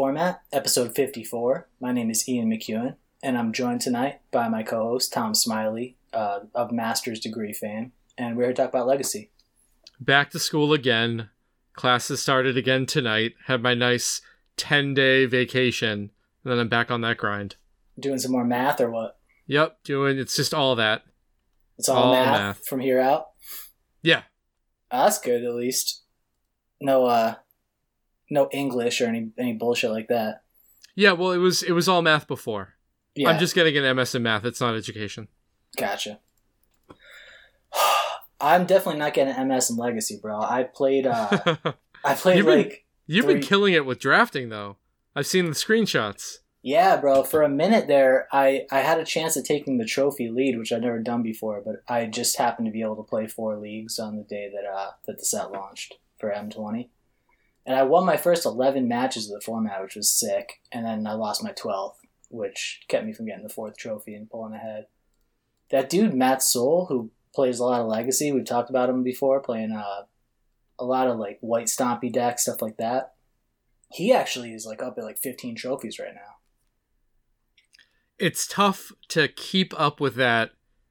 [0.00, 1.68] Format, episode 54.
[1.78, 5.98] My name is Ian McEwen, and I'm joined tonight by my co host, Tom Smiley,
[6.14, 9.30] uh, of master's degree fame, and we're here to talk about legacy.
[10.00, 11.28] Back to school again.
[11.74, 13.34] Classes started again tonight.
[13.44, 14.22] Had my nice
[14.56, 16.10] 10 day vacation,
[16.44, 17.56] and then I'm back on that grind.
[17.98, 19.18] Doing some more math or what?
[19.48, 21.02] Yep, doing it's just all that.
[21.76, 22.66] It's all, All math, math.
[22.66, 23.32] from here out.
[24.00, 24.22] Yeah.
[24.90, 26.04] Ah, that's good, at least.
[26.80, 27.34] No, uh,
[28.30, 30.42] no English or any any bullshit like that.
[30.94, 32.74] Yeah, well it was it was all math before.
[33.14, 35.28] Yeah, I'm just getting an MS in math, it's not education.
[35.76, 36.20] Gotcha.
[38.40, 40.40] I'm definitely not getting an MS in Legacy, bro.
[40.40, 41.06] I played.
[41.06, 41.28] uh
[42.04, 44.76] I played You've been- like You've been killing it with drafting though.
[45.16, 46.36] I've seen the screenshots.
[46.62, 47.24] yeah, bro.
[47.24, 50.72] For a minute there, I I had a chance at taking the trophy lead, which
[50.72, 51.60] I'd never done before.
[51.64, 54.64] But I just happened to be able to play four leagues on the day that
[54.64, 56.88] uh that the set launched for M20,
[57.70, 60.60] and I won my first eleven matches of the format, which was sick.
[60.72, 64.28] And then I lost my twelfth, which kept me from getting the fourth trophy and
[64.28, 64.86] pulling ahead.
[65.70, 69.38] That dude Matt Soul, who plays a lot of Legacy, we've talked about him before,
[69.38, 70.06] playing uh
[70.80, 73.14] a lot of like white stompy decks, stuff like that.
[73.92, 76.38] He actually is like up at like 15 trophies right now.
[78.18, 80.50] It's tough to keep up with that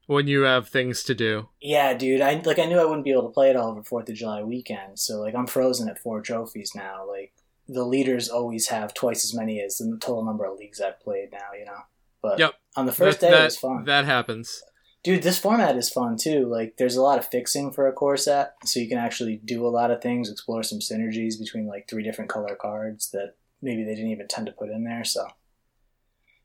[0.10, 1.50] when you have things to do.
[1.62, 2.20] Yeah, dude.
[2.22, 4.16] I like I knew I wouldn't be able to play it all over Fourth of
[4.16, 7.08] July weekend, so like I'm frozen at four trophies now.
[7.08, 7.32] Like
[7.68, 11.32] the leaders always have twice as many as the total number of leagues I've played
[11.32, 11.54] now.
[11.58, 11.82] You know.
[12.24, 12.54] But Yep.
[12.76, 14.62] on the first that, day that, it was fun, That happens.
[15.04, 15.22] dude.
[15.22, 16.48] This format is fun too.
[16.48, 19.66] Like there's a lot of fixing for a core set, so you can actually do
[19.66, 23.84] a lot of things, explore some synergies between like three different color cards that maybe
[23.84, 25.04] they didn't even tend to put in there.
[25.04, 25.28] So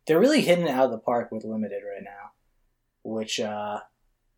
[0.06, 2.23] they're really hitting it out of the park with limited right now,
[3.04, 3.80] which uh,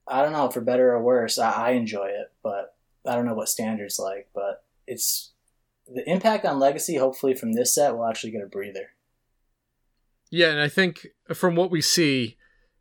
[0.07, 1.39] I don't know for better or worse.
[1.39, 2.75] I, I enjoy it, but
[3.07, 4.29] I don't know what standards like.
[4.35, 5.33] But it's
[5.87, 6.97] the impact on legacy.
[6.97, 8.91] Hopefully, from this set, we'll actually get a breather.
[10.31, 12.37] Yeah, and I think from what we see,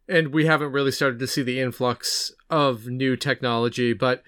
[0.10, 4.24] and we haven't really started to see the influx of new technology, but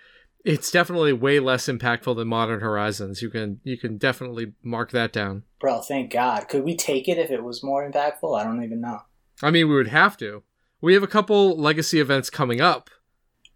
[0.46, 3.22] it's definitely way less impactful than Modern Horizons.
[3.22, 5.44] You can you can definitely mark that down.
[5.60, 6.48] Bro, thank God.
[6.48, 8.40] Could we take it if it was more impactful?
[8.40, 9.00] I don't even know.
[9.42, 10.44] I mean, we would have to.
[10.82, 12.90] We have a couple legacy events coming up.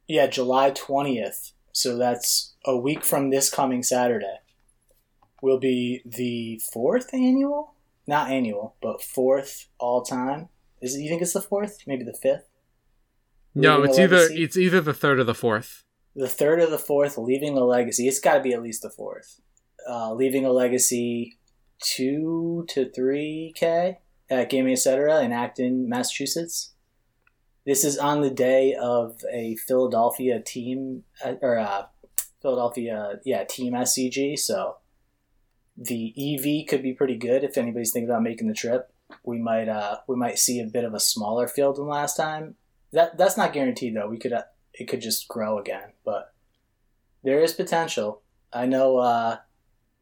[0.07, 1.51] Yeah, July 20th.
[1.71, 4.37] So that's a week from this coming Saturday.
[5.41, 7.75] Will be the fourth annual?
[8.07, 10.49] Not annual, but fourth all time.
[10.81, 11.77] Is it, you think it's the fourth?
[11.87, 12.45] Maybe the fifth?
[13.53, 15.83] No, it's either it's either the third or the fourth.
[16.15, 18.07] the third or the fourth, leaving a legacy.
[18.07, 19.39] It's got to be at least the fourth.
[19.89, 21.37] Uh, leaving a legacy
[21.79, 23.99] two to three k
[24.29, 25.21] at Gaming Etc.
[25.21, 26.73] in Acton, Massachusetts.
[27.65, 31.83] This is on the day of a Philadelphia team uh, or uh,
[32.41, 34.37] Philadelphia, yeah, team SCG.
[34.37, 34.77] So
[35.77, 38.91] the EV could be pretty good if anybody's thinking about making the trip.
[39.23, 42.55] We might uh, we might see a bit of a smaller field than last time.
[42.93, 44.07] That that's not guaranteed though.
[44.07, 44.43] We could uh,
[44.73, 46.33] it could just grow again, but
[47.23, 48.21] there is potential.
[48.51, 48.97] I know.
[48.97, 49.37] Uh,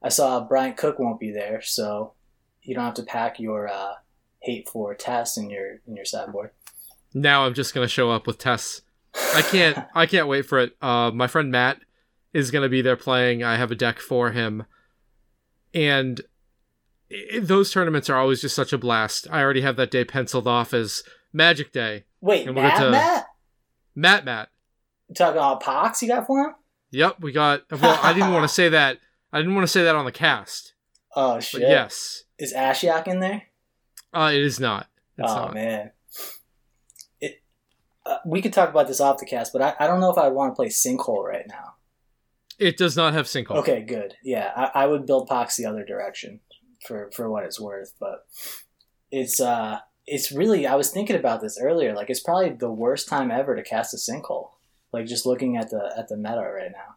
[0.01, 2.13] I saw Bryant Cook won't be there, so
[2.61, 3.95] you don't have to pack your uh,
[4.41, 6.51] hate for test in your in your sideboard.
[7.13, 8.81] Now I'm just gonna show up with Tess.
[9.35, 10.75] I can't I can't wait for it.
[10.81, 11.79] Uh, my friend Matt
[12.33, 13.43] is gonna be there playing.
[13.43, 14.65] I have a deck for him,
[15.73, 16.21] and
[17.11, 19.27] i those tournaments are always just such a blast.
[19.31, 21.03] I already have that day penciled off as
[21.33, 22.05] Magic Day.
[22.21, 23.25] Wait, And we'll Matt, to- Matt,
[23.95, 24.49] Matt, Matt.
[25.07, 26.55] you talking about Pox you got for him?
[26.91, 27.63] Yep, we got.
[27.71, 28.99] Well, I didn't want to say that.
[29.33, 30.73] I didn't want to say that on the cast.
[31.15, 31.61] Oh But shit!
[31.61, 33.43] yes, is Ashiok in there?
[34.13, 34.87] uh, it is not.
[35.17, 35.53] It's oh not.
[35.55, 35.93] man, it.
[38.09, 40.17] Uh, we could talk about this off the cast, but I, I don't know if
[40.17, 41.75] I would want to play Sinkhole right now.
[42.57, 43.57] It does not have sinkhole.
[43.57, 44.15] Okay, good.
[44.23, 46.41] Yeah, I, I would build Pox the other direction
[46.85, 48.25] for for what it's worth, but
[49.11, 51.93] it's uh it's really I was thinking about this earlier.
[51.95, 54.49] Like it's probably the worst time ever to cast a sinkhole.
[54.91, 56.95] Like just looking at the at the meta right now.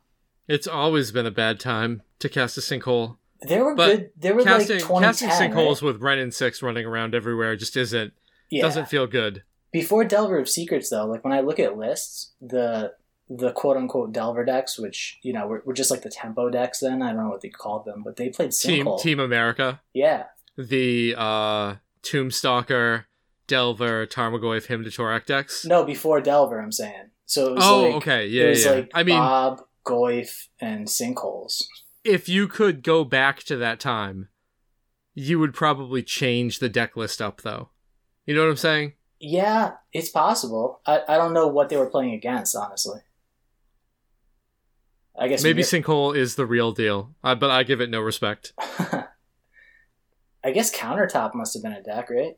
[0.48, 3.18] It's always been a bad time to cast a sinkhole.
[3.42, 4.10] There were But good.
[4.16, 8.12] There were casting like casting sinkholes with Wrenn and Six running around everywhere just isn't
[8.50, 8.62] Yeah.
[8.62, 9.44] doesn't feel good.
[9.72, 12.92] Before Delver of Secrets, though, like when I look at lists, the
[13.28, 16.80] the quote unquote Delver decks, which you know were, were just like the tempo decks.
[16.80, 19.00] Then I don't know what they called them, but they played Team sinkhole.
[19.00, 20.24] Team America, Yeah,
[20.56, 23.04] the uh, Tombstalker,
[23.46, 25.64] Delver, Tarmogoyf, Hymn to Tourach decks.
[25.64, 27.10] no, before Delver, I'm saying.
[27.26, 28.70] So it was oh, like, okay, it yeah, was yeah.
[28.72, 31.62] like I mean, Bob, Goyf, and sinkholes.
[32.04, 34.28] if you could go back to that time,
[35.14, 37.70] you would probably change the deck list up, though.
[38.26, 38.92] You know what I'm saying?
[39.24, 40.80] Yeah, it's possible.
[40.84, 42.98] I, I don't know what they were playing against, honestly.
[45.16, 48.52] I guess Maybe Sinkhole is the real deal, uh, but I give it no respect.
[48.58, 52.36] I guess countertop must have been a deck, right?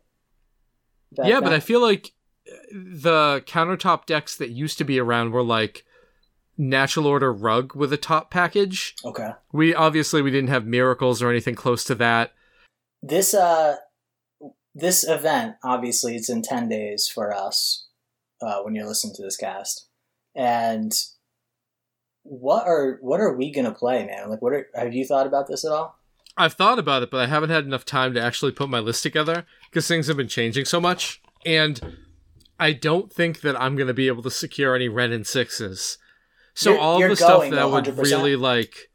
[1.13, 1.55] Back yeah, but?
[1.55, 2.13] I feel like
[2.71, 5.87] the countertop decks that used to be around were like
[6.59, 8.95] natural order rug with a top package.
[9.07, 9.31] okay.
[9.53, 12.33] We obviously we didn't have miracles or anything close to that.
[13.03, 13.77] This uh,
[14.75, 17.87] this event obviously it's in ten days for us
[18.43, 19.88] uh, when you're listening to this cast,
[20.35, 20.93] and
[22.23, 24.29] what are what are we gonna play, man?
[24.31, 25.99] Like, what are have you thought about this at all?
[26.37, 29.03] I've thought about it, but I haven't had enough time to actually put my list
[29.05, 31.23] together because things have been changing so much.
[31.47, 31.97] And
[32.59, 35.97] I don't think that I'm going to be able to secure any Wrenn and sixes.
[36.55, 38.03] So You're- all you're the stuff that I would 100%?
[38.03, 38.91] really like.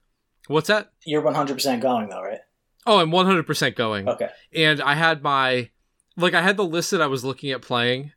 [0.47, 0.91] What's that?
[1.05, 2.39] You're one hundred percent going though, right?
[2.85, 4.07] Oh, I'm 100% going.
[4.07, 4.29] Okay.
[4.53, 5.69] And I had my,
[6.15, 8.11] like, I had the list that I was looking at playing.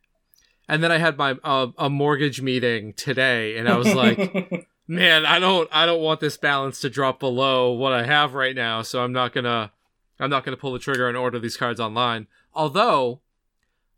[0.67, 5.25] And then I had my uh, a mortgage meeting today, and I was like, man,
[5.25, 8.81] I don't I don't want this balance to drop below what I have right now,
[8.81, 9.73] so I'm not gonna
[10.21, 12.27] I'm not gonna pull the trigger and order these cards online.
[12.53, 13.19] Although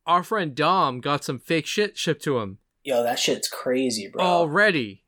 [0.07, 4.23] our friend Dom got some fake shit shipped to him yo, that shit's crazy, bro.
[4.23, 5.03] already.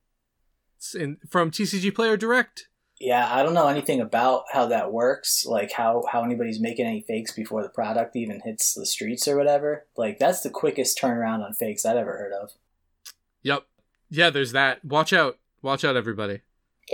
[0.75, 2.67] It's in, from TCG Player Direct.
[2.99, 7.01] Yeah, I don't know anything about how that works, like how how anybody's making any
[7.01, 9.85] fakes before the product even hits the streets or whatever.
[9.95, 12.51] Like that's the quickest turnaround on fakes I've ever heard of.
[13.43, 13.65] Yep.
[14.09, 14.83] Yeah, there's that.
[14.83, 15.37] Watch out.
[15.61, 16.41] Watch out everybody.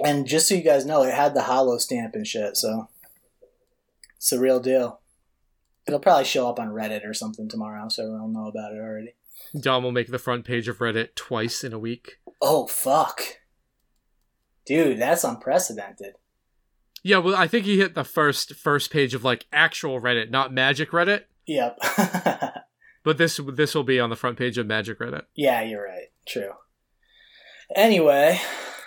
[0.03, 2.89] And just so you guys know, it had the hollow stamp and shit, so
[4.17, 4.99] it's the real deal.
[5.85, 8.79] It'll probably show up on Reddit or something tomorrow, so everyone will know about it
[8.79, 9.15] already.
[9.59, 12.17] Dom will make the front page of Reddit twice in a week.
[12.41, 13.21] Oh fuck,
[14.65, 16.13] dude, that's unprecedented.
[17.03, 20.53] Yeah, well, I think he hit the first first page of like actual Reddit, not
[20.53, 21.23] Magic Reddit.
[21.45, 21.79] Yep.
[23.03, 25.23] But this this will be on the front page of Magic Reddit.
[25.35, 26.07] yeah, you're right.
[26.25, 26.51] True.
[27.75, 28.39] Anyway.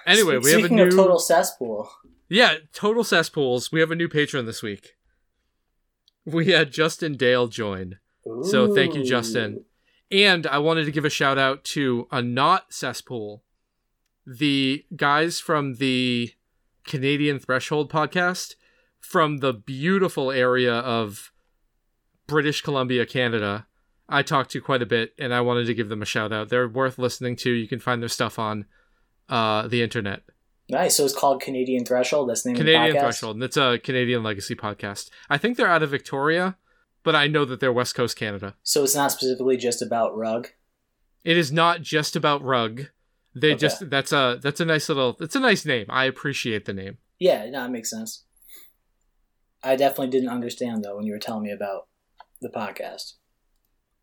[0.06, 1.90] Anyway, we have a new total cesspool.
[2.28, 3.70] yeah total cesspools.
[3.70, 4.93] We have a new patron this week.
[6.25, 7.99] We had Justin Dale join,
[8.44, 9.64] so thank you, Justin.
[10.11, 13.43] And I wanted to give a shout out to a not cesspool,
[14.26, 16.32] the guys from the
[16.84, 18.55] Canadian Threshold podcast
[18.99, 21.32] from the beautiful area of
[22.26, 23.67] British Columbia, Canada.
[24.08, 26.49] I talked to quite a bit, and I wanted to give them a shout out.
[26.49, 27.50] They're worth listening to.
[27.50, 28.67] You can find their stuff on
[29.28, 30.23] uh, the internet.
[30.69, 30.96] Nice.
[30.96, 32.28] So it's called Canadian Threshold.
[32.28, 33.02] That's the name Canadian of the podcast.
[33.02, 35.11] Threshold, and it's a Canadian Legacy podcast.
[35.31, 36.56] I think they're out of Victoria,
[37.05, 38.56] but I know that they're West Coast Canada.
[38.62, 40.49] So it's not specifically just about rug.
[41.25, 42.87] It is not just about rug.
[43.38, 43.59] They Okay.
[43.59, 45.85] just that's a that's a nice little it's a nice name.
[45.91, 46.97] I appreciate the name.
[47.19, 48.25] Yeah, no, it makes sense.
[49.62, 51.87] I definitely didn't understand though when you were telling me about
[52.41, 53.12] the podcast.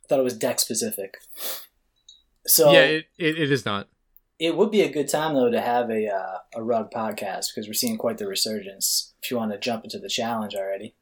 [0.03, 1.15] I thought it was deck specific.
[2.45, 3.87] So yeah, it, it, it is not.
[4.39, 7.67] it would be a good time though to have a uh, a rug podcast because
[7.67, 9.13] we're seeing quite the resurgence.
[9.23, 10.95] If you want to jump into the challenge already,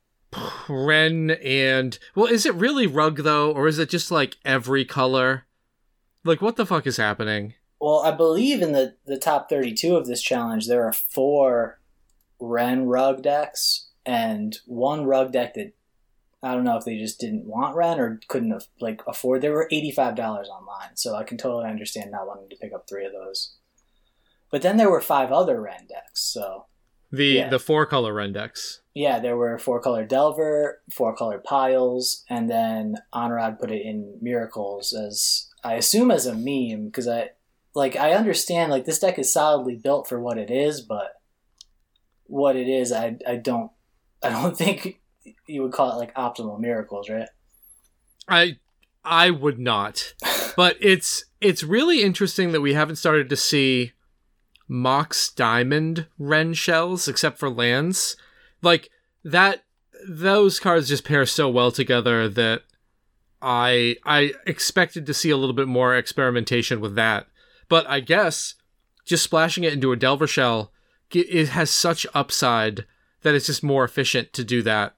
[0.70, 5.46] Wrenn and well, is it really rug though, or is it just like every color?
[6.24, 7.56] Like what the fuck is happening?
[7.82, 11.80] Well, I believe in the the top thirty two of this challenge there are four
[12.40, 15.74] Wrenn rug decks and one rug deck that
[16.44, 19.42] I don't know if they just didn't want Wrenn or couldn't af- like afford.
[19.42, 22.72] They were eighty five dollars online, so I can totally understand not wanting to pick
[22.74, 23.56] up three of those.
[24.52, 26.66] But then there were five other Wrenn decks, so
[27.12, 27.50] The Yeah.
[27.50, 28.82] the four color Wrenn decks.
[28.94, 34.18] yeah, there were four color Delver, four color Piles, and then Anurag put it in
[34.22, 37.32] Miracles as I assume as a meme because I
[37.74, 41.14] like I understand like this deck is solidly built for what it is, but
[42.26, 43.72] what it is, I I don't
[44.24, 45.02] I don't think
[45.48, 47.30] you would call it like optimal Miracles, right?
[48.28, 48.58] I
[49.04, 50.14] I would not.
[50.58, 53.94] But it's it's really interesting that we haven't started to see
[54.68, 58.18] Mox Diamond Wrenn shells except for lands.
[58.62, 58.90] Like
[59.24, 59.64] that
[60.08, 62.64] those cards just pair so well together that
[63.42, 67.28] I I expected to see a little bit more experimentation with that.
[67.72, 68.56] But I guess
[69.06, 70.74] just splashing it into a Delver shell
[71.10, 72.86] it has such upside
[73.22, 74.96] that it's just more efficient to do that.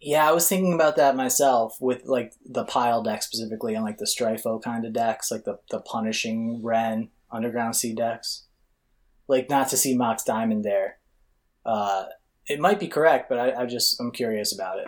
[0.00, 3.98] Yeah, I was thinking about that myself with like the pile deck specifically and like
[3.98, 8.44] the Strifo kind of decks, like the the punishing Wrenn Underground Sea decks.
[9.26, 10.98] Like not to see Mox Diamond there.
[11.66, 12.04] Uh
[12.46, 14.86] it might be correct, but I, I just I'm curious about it.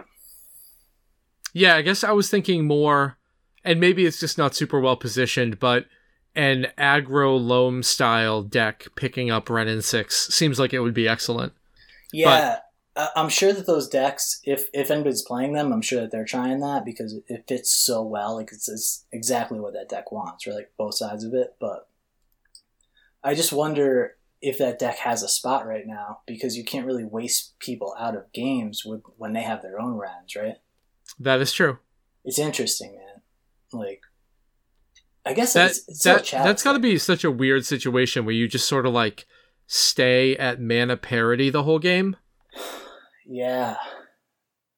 [1.53, 3.19] Yeah, I guess I was thinking more,
[3.65, 5.87] and maybe it's just not super well positioned, but
[6.35, 11.09] an aggro loam style deck picking up Wrenn and Six seems like it would be
[11.09, 11.53] excellent.
[12.13, 12.59] Yeah,
[12.97, 16.25] I- I'm sure that those decks, if if anybody's playing them, I'm sure that they're
[16.25, 18.37] trying that because it fits so well.
[18.37, 20.55] Like it's, it's exactly what that deck wants, right?
[20.57, 21.57] Like both sides of it.
[21.61, 21.89] But
[23.23, 27.05] I just wonder if that deck has a spot right now because you can't really
[27.05, 30.57] waste people out of games with when they have their own rounds, right?
[31.19, 31.79] That is true.
[32.25, 33.23] It's interesting, man.
[33.73, 34.03] Like,
[35.27, 38.35] I guess That it's, it's that that's got to be such a weird situation where
[38.35, 39.27] you just sort of like
[39.67, 42.17] stay at mana parity the whole game.
[43.27, 43.77] Yeah,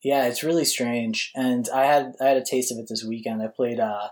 [0.02, 1.32] yeah, it's really strange.
[1.34, 3.42] And I had I had a taste of it this weekend.
[3.42, 4.08] I played uh,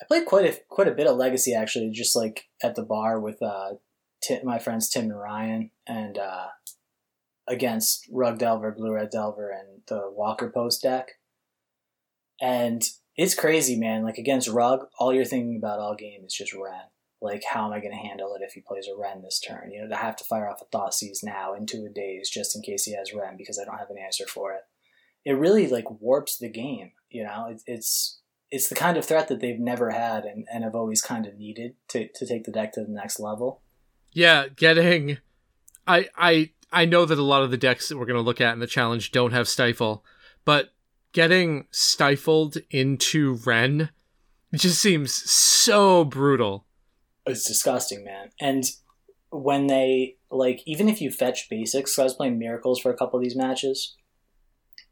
[0.00, 3.20] I played quite a quite a bit of Legacy actually, just like at the bar
[3.20, 3.74] with uh,
[4.22, 6.48] Tim, my friends Tim and Ryan, and uh,
[7.46, 11.12] against Rug Delver, Blue Red Delver, and the Walker Post deck.
[12.40, 12.82] And
[13.16, 14.02] it's crazy, man.
[14.02, 16.90] Like against Rug, all you're thinking about all game is just Wrenn.
[17.22, 19.70] Like, how am I going to handle it if he plays a Wrenn this turn?
[19.70, 22.62] You know, to have to fire off a Thoughtseize now into a daze just in
[22.62, 24.62] case he has Wrenn because I don't have an answer for it.
[25.24, 26.92] It really like warps the game.
[27.08, 28.20] You know, it, it's
[28.50, 31.36] it's the kind of threat that they've never had and, and have always kind of
[31.36, 33.62] needed to, to take the deck to the next level.
[34.12, 35.18] Yeah, getting
[35.86, 38.40] I I I know that a lot of the decks that we're going to look
[38.40, 40.04] at in the challenge don't have stifle,
[40.44, 40.72] but
[41.16, 43.88] getting stifled into Wrenn
[44.54, 46.66] just seems so brutal.
[47.24, 48.32] It's disgusting, man.
[48.38, 48.64] And
[49.30, 52.96] when they like, even if you fetch basics, so I was playing miracles for a
[52.96, 53.96] couple of these matches.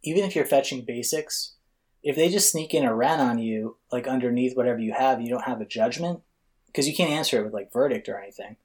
[0.03, 1.57] Even if you're fetching basics,
[2.03, 5.29] if they just sneak in a Wrenn on you, like underneath whatever you have, you
[5.29, 6.21] don't have a judgment
[6.69, 8.57] because you can't answer it with like verdict or anything.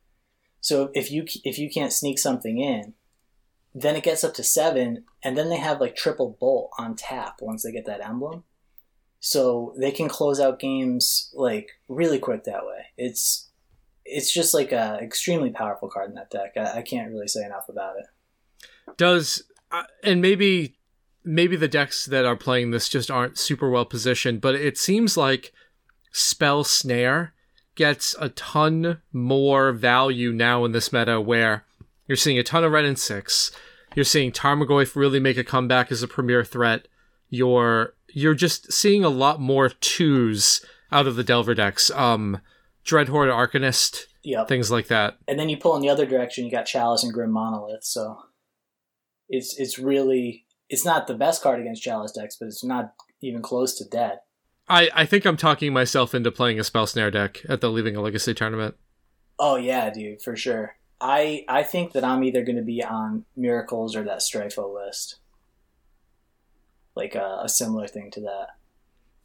[0.62, 2.94] So if you if you can't sneak something in,
[3.74, 7.38] then it gets up to seven, and then they have like triple bolt on tap
[7.42, 8.44] once they get that emblem.
[9.20, 12.86] So they can close out games like really quick that way.
[12.98, 13.50] It's
[14.06, 16.54] it's just like a extremely powerful card in that deck.
[16.58, 18.96] I, I can't really say enough about it.
[18.98, 20.78] Does uh, and maybe
[21.24, 25.18] maybe the decks that are playing this just aren't super well positioned, but it seems
[25.18, 25.54] like
[26.12, 27.34] Spell Snare
[27.76, 31.66] gets a ton more value now in this meta where
[32.10, 33.52] you're seeing a ton of Wrenn and six.
[33.96, 36.90] You're seeing Tarmogoyf really make a comeback as a premier threat.
[37.30, 41.90] You're you're just seeing a lot more twos out of the Delver decks.
[41.92, 42.42] Um
[42.86, 44.48] Dreadhorde Arcanist, Yep.
[44.48, 45.18] things like that.
[45.28, 47.84] And then you pull in the other direction, you got Chalice and Grim Monolith.
[47.84, 48.18] So
[49.30, 53.42] it's it's really it's not the best card against Chalice decks, but it's not even
[53.42, 54.20] close to dead.
[54.68, 57.96] I, I think I'm talking myself into playing a Spell Snare deck at the Leaving
[57.96, 58.76] a Legacy tournament.
[59.40, 60.76] Oh yeah, dude, for sure.
[61.02, 65.18] I I think that I'm either going to be on Miracles or that Strifo list,
[66.96, 68.48] like a, a similar thing to that.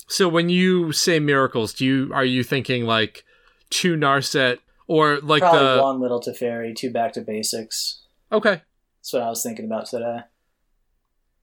[0.07, 3.25] So when you say miracles, do you are you thinking like
[3.71, 8.03] two Narset or like Probably the one little Teferi, two back to basics.
[8.31, 8.63] Okay.
[8.99, 10.21] That's what I was thinking about today.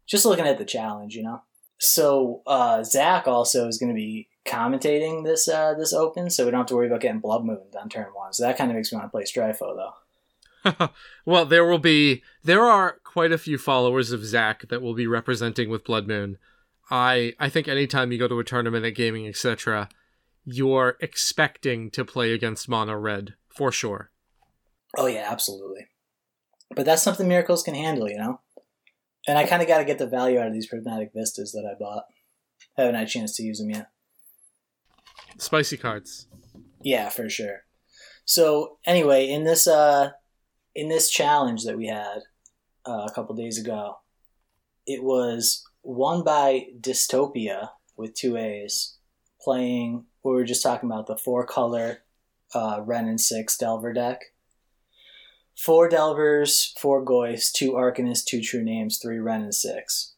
[0.06, 1.42] Just looking at the challenge, you know.
[1.78, 6.52] So uh, Zach also is going to be commentating this uh, this open, so we
[6.52, 8.34] don't have to worry about getting blood mooned on turn one.
[8.34, 9.94] So that kind of makes me want to play Strifo, though.
[11.26, 15.08] well, there will be there are quite a few followers of Zach that will be
[15.08, 16.38] representing with Blood Moon.
[16.90, 19.90] I I think anytime you go to a tournament at gaming, etc.,
[20.46, 24.12] you're expecting to play against Mono Red for sure.
[24.98, 25.88] Oh yeah, absolutely.
[26.76, 28.42] But that's something Miracles can handle, you know.
[29.28, 31.70] And I kind of got to get the value out of these prismatic vistas that
[31.70, 32.06] I bought.
[32.78, 33.88] I Haven't had a chance to use them yet.
[35.38, 36.28] Spicy cards.
[36.82, 37.64] Yeah, for sure.
[38.26, 40.12] So anyway, in this uh
[40.76, 42.22] in this challenge that we had
[42.88, 43.98] uh, a couple days ago,
[44.86, 48.98] it was won by Dystopia with two A's,
[49.42, 52.04] playing we were just talking about the four color
[52.54, 54.22] uh, Wrenn and six Delver deck.
[55.58, 60.14] Four Delvers, four Goyfs, two Arcanists, two True Names, three Ren and six.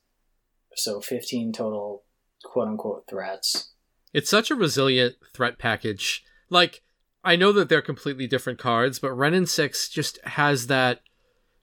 [0.76, 2.04] So fifteen total
[2.44, 3.72] quote unquote threats.
[4.14, 6.24] It's such a resilient threat package.
[6.50, 6.84] Like,
[7.24, 11.01] I know that they're completely different cards, but Wrenn and 6 just has that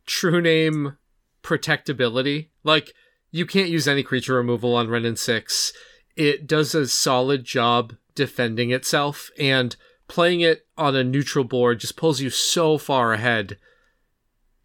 [0.07, 0.97] true name
[1.43, 2.49] protectability.
[2.64, 2.95] Like,
[3.31, 5.73] you can't use any creature removal on Wrenn and 6.
[6.17, 9.76] It does a solid job defending itself, and
[10.09, 13.57] playing it on a neutral board just pulls you so far ahead.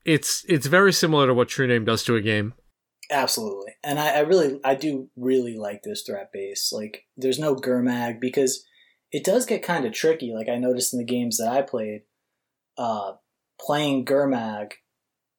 [0.04, 2.54] It's it's very similar to what True Name does to a game.
[3.12, 3.74] Absolutely.
[3.84, 6.72] And I, I really, I do really like this threat base.
[6.74, 8.66] Like, there's no Gurmag because
[9.16, 10.34] it does get kind of tricky.
[10.34, 12.02] Like, I noticed in the games that I played,
[12.78, 13.14] uh,
[13.58, 14.74] playing Gurmag,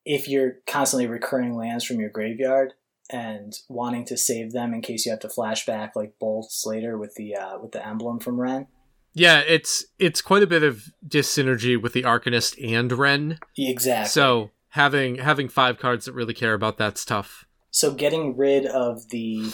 [0.03, 2.73] if you're constantly recurring lands from your graveyard
[3.11, 7.17] and wanting to save them in case you have to flashback like bolts later with
[7.17, 8.67] the uh, with the emblem from Wrenn.
[9.13, 13.39] Yeah, it's it's quite a bit of dissynergy with the Arcanist and Wrenn.
[13.59, 14.09] Exactly.
[14.09, 17.45] So having having five cards that really care about that's tough.
[17.71, 19.53] So getting rid of the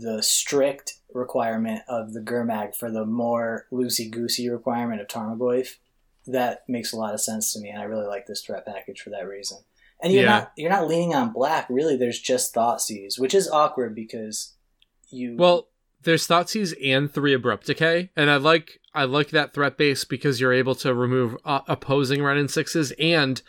[0.00, 5.76] the strict requirement of the Gurmag for the more loosey goosey requirement of Tarmogoyf
[6.26, 9.00] that makes a lot of sense to me, and I really like this threat package
[9.00, 9.58] for that reason.
[10.02, 10.28] And you're Yeah.
[10.30, 11.66] not you're not leaning on black.
[11.70, 14.54] Really, there's just Thoughtseize, which is awkward because
[15.10, 15.68] you Well,
[16.02, 20.40] there's Thoughtseize and three Abrupt Decay, and I like I like that threat base because
[20.40, 23.40] you're able to remove uh, opposing Wrenn and sixes and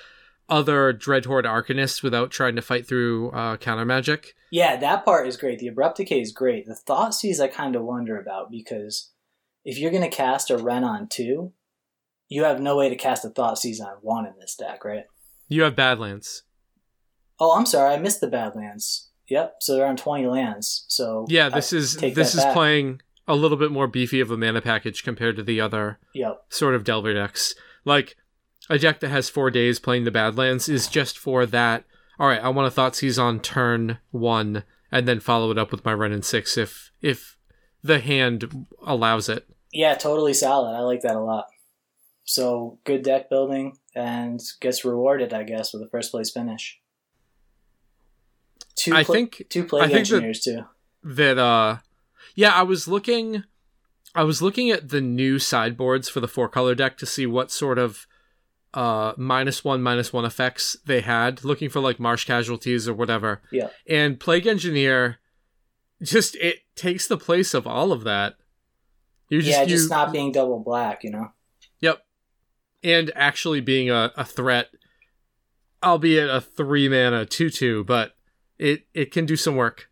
[0.50, 4.36] other Dreadhorde Arcanists without trying to fight through uh, counter magic.
[4.52, 5.60] Yeah, that part is great.
[5.60, 6.66] The abrupt decay is great.
[6.66, 9.12] The Thoughtseize I kind of wonder about because
[9.64, 11.52] if you're going to cast a Wrenn on two,
[12.30, 15.06] you have no way to cast a Thoughtseize on one in this deck, right?
[15.50, 16.44] You have Badlands.
[17.40, 19.10] Oh, I'm sorry, I missed the Badlands.
[19.28, 20.86] Yep, so they're on 20 lands.
[20.88, 22.54] So Yeah, I this is take this is back.
[22.54, 26.44] playing a little bit more beefy of a mana package compared to the other Yep.
[26.50, 27.56] sort of Delver decks.
[27.84, 28.16] Like
[28.70, 31.84] a deck that has four days playing the Badlands is just for that.
[32.20, 35.84] All right, I want to Thoughtseize on turn one, and then follow it up with
[35.86, 37.38] my Wrenn and six if if
[37.84, 39.48] the hand allows it.
[39.74, 40.76] Yeah, totally solid.
[40.76, 41.48] I like that a lot.
[42.24, 46.80] So good deck building and gets rewarded, I guess, with a first place finish.
[48.76, 50.62] Two I think two plague think that- engineers too.
[51.04, 51.78] that uh
[52.36, 53.44] yeah i was looking
[54.16, 57.52] i was looking at the new sideboards for the four color deck to see what
[57.52, 58.06] sort of
[58.76, 63.42] uh minus one minus one effects they had looking for like marsh casualties or whatever
[63.52, 63.70] Yeah.
[63.90, 65.18] and plague engineer
[66.04, 68.36] just it takes the place of all of that
[69.30, 71.32] you just yeah, you, just not being double black, you know.
[71.80, 72.06] yep
[72.84, 74.68] and actually being a, a threat
[75.84, 78.16] albeit a three mana two two but
[78.60, 79.90] it it can do some work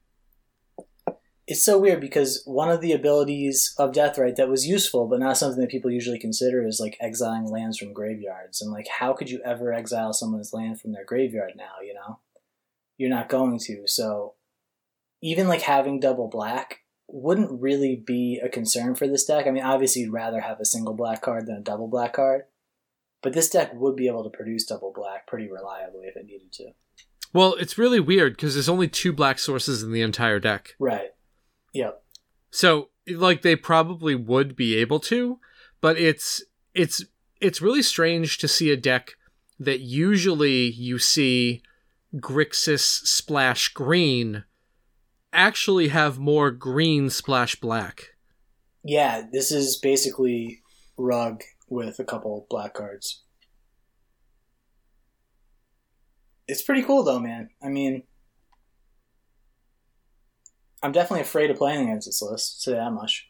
[1.45, 5.37] It's so weird because one of the abilities of Deathrite that was useful, but not
[5.37, 8.61] something that people usually consider, is like exiling lands from graveyards.
[8.61, 11.81] And like, how could you ever exile someone's land from their graveyard now?
[11.85, 12.19] You know,
[12.97, 13.83] you're not going to.
[13.87, 14.35] So
[15.21, 19.45] even like having double black wouldn't really be a concern for this deck.
[19.45, 22.43] I mean, obviously, you'd rather have a single black card than a double black card,
[23.21, 26.51] but this deck would be able to produce double black pretty reliably if it needed
[26.53, 26.71] to.
[27.33, 30.75] Well, it's really weird because there's only two black sources in the entire deck.
[30.79, 31.09] Right.
[31.73, 32.03] Yep.
[32.51, 35.39] So, like they probably would be able to,
[35.81, 37.03] but it's it's
[37.41, 39.15] it's really strange to see a deck
[39.59, 41.61] that usually you see
[42.15, 44.43] Grixis splash green
[45.31, 48.09] actually have more green splash black.
[48.83, 50.61] Yeah, this is basically
[50.97, 53.23] rug with a couple black cards.
[56.47, 57.49] It's pretty cool though, man.
[57.63, 58.03] I mean,
[60.83, 62.61] I'm definitely afraid of playing against this list.
[62.61, 63.29] Say that much.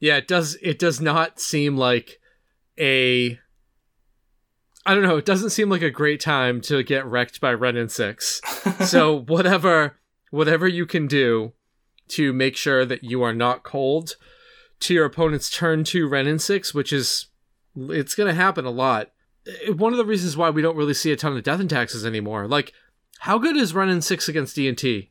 [0.00, 2.20] Yeah, it does it does not seem like
[2.78, 3.38] a
[4.86, 7.76] I don't know, it doesn't seem like a great time to get wrecked by Wrenn
[7.76, 8.40] and 6.
[8.86, 9.98] so whatever
[10.30, 11.52] whatever you can do
[12.08, 14.16] to make sure that you are not cold
[14.80, 17.26] to your opponent's turn two Wrenn and six, which is
[17.76, 19.10] it's gonna happen a lot.
[19.46, 21.70] Eh, One of the reasons why we don't really see a ton of death and
[21.70, 22.48] taxes anymore.
[22.48, 22.72] Like,
[23.20, 25.09] how good is Wrenn and six against D and T?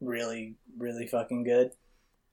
[0.00, 1.72] Really, really fucking good.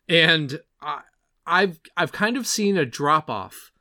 [0.09, 1.01] And I,
[1.45, 3.71] I've I've kind of seen a drop off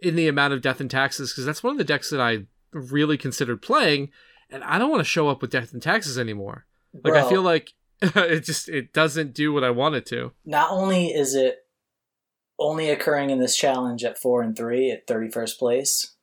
[0.00, 2.46] in the amount of death and taxes because that's one of the decks that I
[2.72, 4.10] really considered playing,
[4.50, 6.66] and I don't want to show up with death and taxes anymore.
[7.04, 7.72] Like I feel like
[8.02, 10.32] it just it doesn't do what I want it to.
[10.44, 11.58] not only is it
[12.58, 16.16] only occurring in this challenge at four and three at 31st place,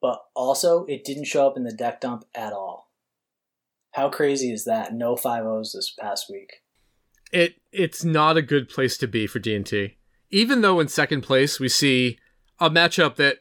[0.00, 2.87] but also it didn't show up in the deck dump at all.
[3.98, 4.94] How crazy is that?
[4.94, 6.62] No five O's this past week.
[7.32, 9.96] It it's not a good place to be for D&T.
[10.30, 12.16] Even though in second place we see
[12.60, 13.38] a matchup that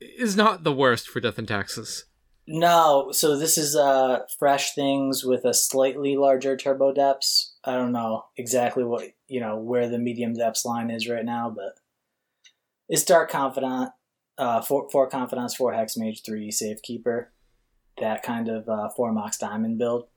[0.00, 2.04] is not the worst for death and taxes.
[2.46, 7.56] No, so this is uh fresh things with a slightly larger turbo depths.
[7.64, 11.50] I don't know exactly what you know where the medium depths line is right now,
[11.50, 11.80] but
[12.88, 13.90] it's Dark Confidant,
[14.38, 17.32] uh four four confidants, four hex mage, three safekeeper.
[18.00, 20.08] That kind of uh four mox diamond build.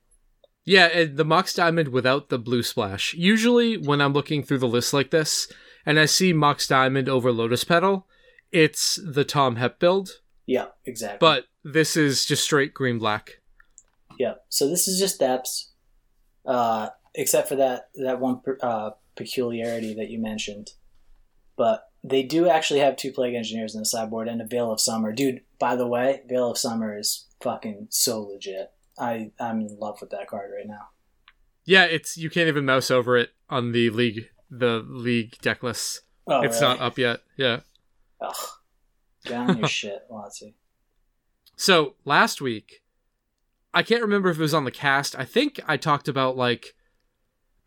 [0.67, 3.13] Yeah, and the Mox Diamond without the blue splash.
[3.13, 5.47] Usually, when I'm looking through the list like this,
[5.85, 8.05] and I see Mox Diamond over Lotus Petal,
[8.51, 10.19] it's the Tom Hep build.
[10.45, 11.19] Yeah, exactly.
[11.21, 13.39] But this is just straight green black.
[14.19, 14.33] Yeah.
[14.49, 15.71] So this is just depths,
[16.45, 20.71] uh, except for that that one per- uh, peculiarity that you mentioned.
[21.55, 24.81] But they do actually have two plague engineers in the sideboard and a Veil of
[24.81, 25.13] Summer.
[25.13, 28.71] Dude, by the way, Veil of Summer is fucking so legit.
[28.99, 30.89] I I'm in love with that card right now.
[31.65, 36.01] Yeah, it's you can't even mouse over it on the league the league deck list.
[36.27, 36.75] Oh, it's really?
[36.75, 37.21] not up yet.
[37.35, 37.61] Yeah.
[38.21, 38.35] Ugh.
[39.31, 40.53] On your shit, Watsy.
[41.55, 42.83] So last week,
[43.73, 45.17] I can't remember if it was on the cast.
[45.17, 46.75] I think I talked about like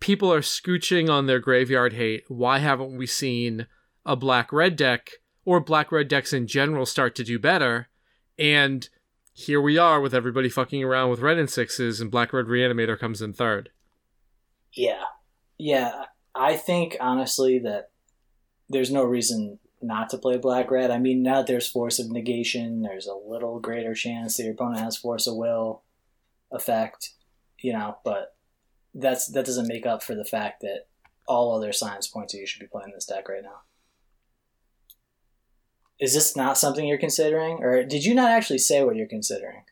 [0.01, 2.25] people are scooching on their graveyard hate.
[2.29, 3.67] Why haven't we seen
[4.05, 5.11] a black red deck
[5.45, 7.89] or black red decks in general start to do better.
[8.39, 8.89] And
[9.33, 12.99] here we are with everybody fucking around with red and sixes, and black red reanimator
[12.99, 13.71] comes in third.
[14.73, 15.05] Yeah.
[15.59, 16.07] Yeah.
[16.35, 17.91] I think honestly that
[18.69, 20.91] there's no reason not to play black red.
[20.91, 24.53] I mean, now that there's force of negation, there's a little greater chance that your
[24.53, 25.83] opponent has force of will
[26.53, 27.11] effect,
[27.59, 28.37] you know, but
[28.95, 30.87] that's that doesn't make up for the fact that
[31.27, 33.61] all other signs point to you should be playing this deck right now.
[36.01, 39.63] Is this not something you're considering, or did you not actually say what you're considering?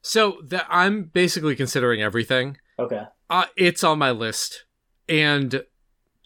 [0.00, 2.56] So that I'm basically considering everything.
[2.78, 3.02] Okay.
[3.28, 4.64] Uh, it's on my list,
[5.08, 5.64] and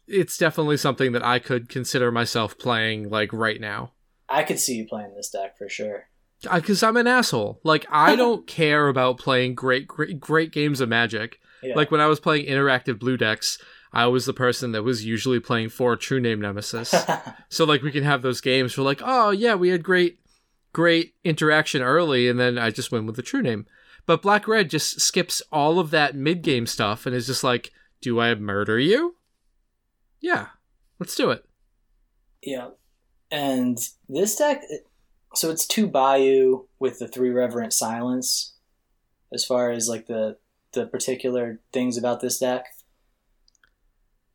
[0.07, 3.93] it's definitely something that I could consider myself playing like right now.
[4.29, 6.09] I could see you playing this deck for sure.
[6.43, 7.61] Because I'm an asshole.
[7.65, 11.39] Like I don't care about playing great, great, great games of Magic.
[11.63, 11.75] Yeah.
[11.75, 13.59] Like when I was playing interactive blue decks,
[13.93, 16.95] I was the person that was usually playing for True Name Nemesis.
[17.49, 20.21] so like we can have those games where like, oh yeah, we had great,
[20.73, 23.67] great interaction early, and then I just went with the True Name.
[24.07, 27.73] But Black Red just skips all of that mid game stuff and is just like,
[28.01, 29.17] do I murder you?
[30.21, 30.49] Yeah,
[30.99, 31.45] let's do it.
[32.43, 32.69] yeah.
[33.31, 34.63] And this deck,
[35.35, 38.55] so it's two Bayou with the three Reverent Silence.
[39.33, 40.37] As far as like the
[40.73, 42.65] the particular things about this deck,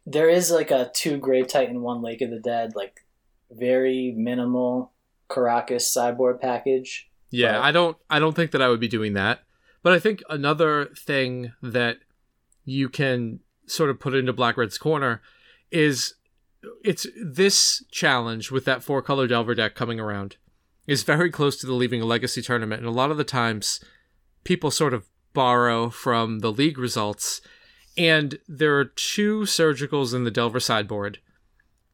[0.05, 3.05] there is like a two Grave Titan, one Lake of the Dead, like
[3.51, 4.91] very minimal
[5.29, 7.09] Karakas sideboard package.
[7.31, 9.41] Yeah, But- I don't I don't think that I would be doing that.
[9.83, 11.97] But I think another thing that
[12.63, 15.21] you can sort of put into Black Red's corner
[15.71, 16.15] is
[16.83, 20.37] it's this challenge with that four color Delver deck coming around
[20.87, 22.79] is very close to the Leaving a Legacy tournament.
[22.79, 23.79] And a lot of the times
[24.43, 27.41] people sort of borrow from the league results.
[27.97, 31.19] And there are two surgicals in the Delver sideboard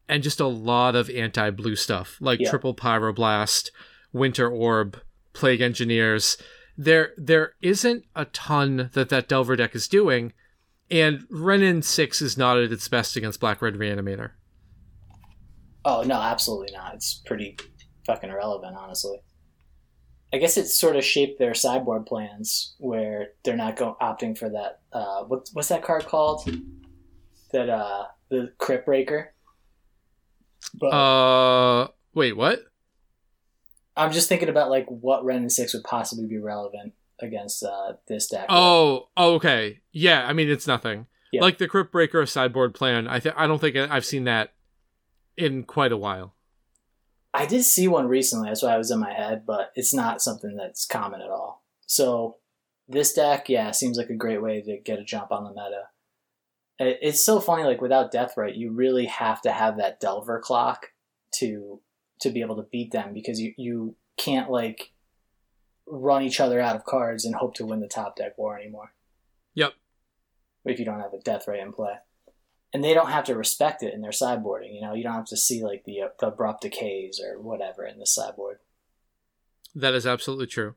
[0.08, 2.50] and just a lot of anti blue stuff like Yeah.
[2.50, 3.70] triple pyroblast,
[4.12, 5.00] winter orb,
[5.32, 6.36] plague engineers.
[6.76, 10.32] There there isn't a ton that that Delver deck is doing,
[10.90, 14.32] and Wrenn and six is not at its best against Black Red Reanimator.
[15.84, 16.94] Oh no, absolutely not.
[16.94, 17.56] It's pretty
[18.06, 19.18] fucking irrelevant, honestly.
[20.32, 24.48] I guess it's sort of shaped their sideboard plans where they're not go- opting for
[24.48, 24.80] that.
[24.92, 26.48] Uh, what, what's that card called?
[27.52, 29.26] That uh, the Cryptbreaker.
[30.74, 32.60] But Uh, wait, what?
[33.94, 37.94] I'm just thinking about like what Wrenn and Six would possibly be relevant against uh,
[38.08, 38.46] this deck.
[38.48, 40.26] Oh, oh, okay, yeah.
[40.26, 41.06] I mean, it's nothing.
[41.30, 41.42] Yeah.
[41.42, 43.06] Like the Cryptbreaker sideboard plan.
[43.06, 44.54] I think I don't think I've seen that
[45.36, 46.34] in quite a while.
[47.34, 48.48] I did see one recently.
[48.48, 51.64] That's why I was in my head, but it's not something that's common at all.
[51.86, 52.36] So
[52.88, 55.88] this deck, yeah, seems like a great way to get a jump on the meta.
[56.78, 60.88] It's so funny, like without Death Deathrite, you really have to have that Delver clock
[61.36, 61.80] to
[62.20, 64.92] to be able to beat them because you you can't like
[65.86, 68.94] run each other out of cards and hope to win the top deck war anymore.
[69.54, 69.72] Yep.
[70.64, 71.94] If you don't have a death Deathrite in play.
[72.74, 74.74] And they don't have to respect it in their sideboarding.
[74.74, 77.84] You know, you don't have to see like the, uh, the abrupt decays or whatever
[77.84, 78.58] in the sideboard.
[79.74, 80.74] That is absolutely true.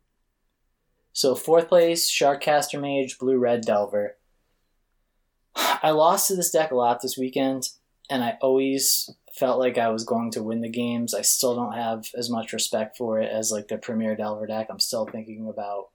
[1.14, 4.18] So fourth place, Sharkcaster Mage, Blue Red Delver.
[5.56, 7.70] I lost to this deck a lot this weekend,
[8.10, 11.14] and I always felt like I was going to win the games.
[11.14, 14.68] I still don't have as much respect for it as like the Premier Delver deck.
[14.70, 15.86] I'm still thinking about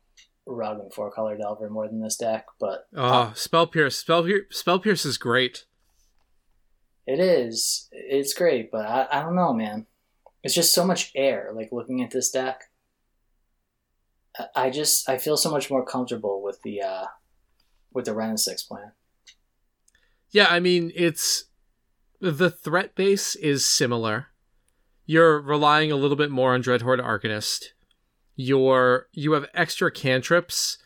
[0.46, 3.98] Rug and Four Color Delver more than this deck, but Oh, Spell Pierce.
[3.98, 5.66] Spell, Pier- Spell Pierce is great.
[7.10, 7.88] It is.
[7.90, 9.86] It's great, but I, I don't know, man.
[10.44, 11.50] It's just so much air.
[11.52, 12.70] Like looking at this deck,
[14.54, 17.06] I, just I feel so much more comfortable with the uh,
[17.92, 18.92] with the Wrenn and Six plan.
[20.30, 21.46] Yeah, I mean, it's
[22.20, 24.28] the threat base is similar.
[25.04, 27.64] You're relying a little bit more on Dreadhorde Arcanist.
[28.36, 30.78] You're you have extra cantrips,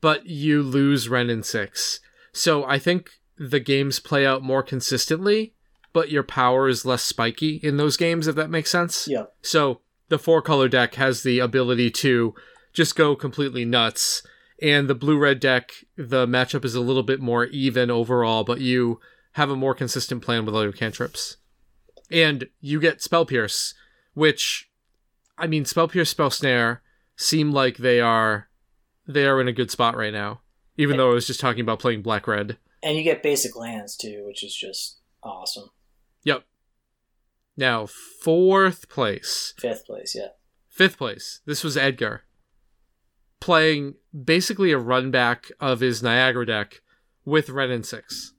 [0.00, 2.00] but you lose Wrenn and Six.
[2.32, 5.54] So I think the games play out more consistently,
[5.92, 9.08] but your power is less spiky in those games, if that makes sense.
[9.08, 9.34] Yep.
[9.42, 12.34] So the four color deck has the ability to
[12.72, 14.22] just go completely nuts.
[14.60, 18.60] And the blue red deck, the matchup is a little bit more even overall, but
[18.60, 19.00] you
[19.32, 21.38] have a more consistent plan with all your cantrips.
[22.10, 23.74] And you get Spell Pierce,
[24.14, 24.70] which
[25.38, 26.82] I mean Spell Pierce, Spell Snare
[27.16, 28.48] seem like they are
[29.06, 30.42] they are in a good spot right now.
[30.76, 32.56] Even though I was just talking about playing black red.
[32.82, 35.70] And you get basic lands too, which is just awesome.
[36.24, 36.44] Yep.
[37.56, 39.54] Now, fourth place.
[39.58, 40.28] Fifth place, yeah.
[40.68, 41.40] Fifth place.
[41.46, 42.22] This was Edgar.
[43.40, 46.80] Playing basically a run back of his Niagara deck
[47.24, 48.32] with Wrenn and Six.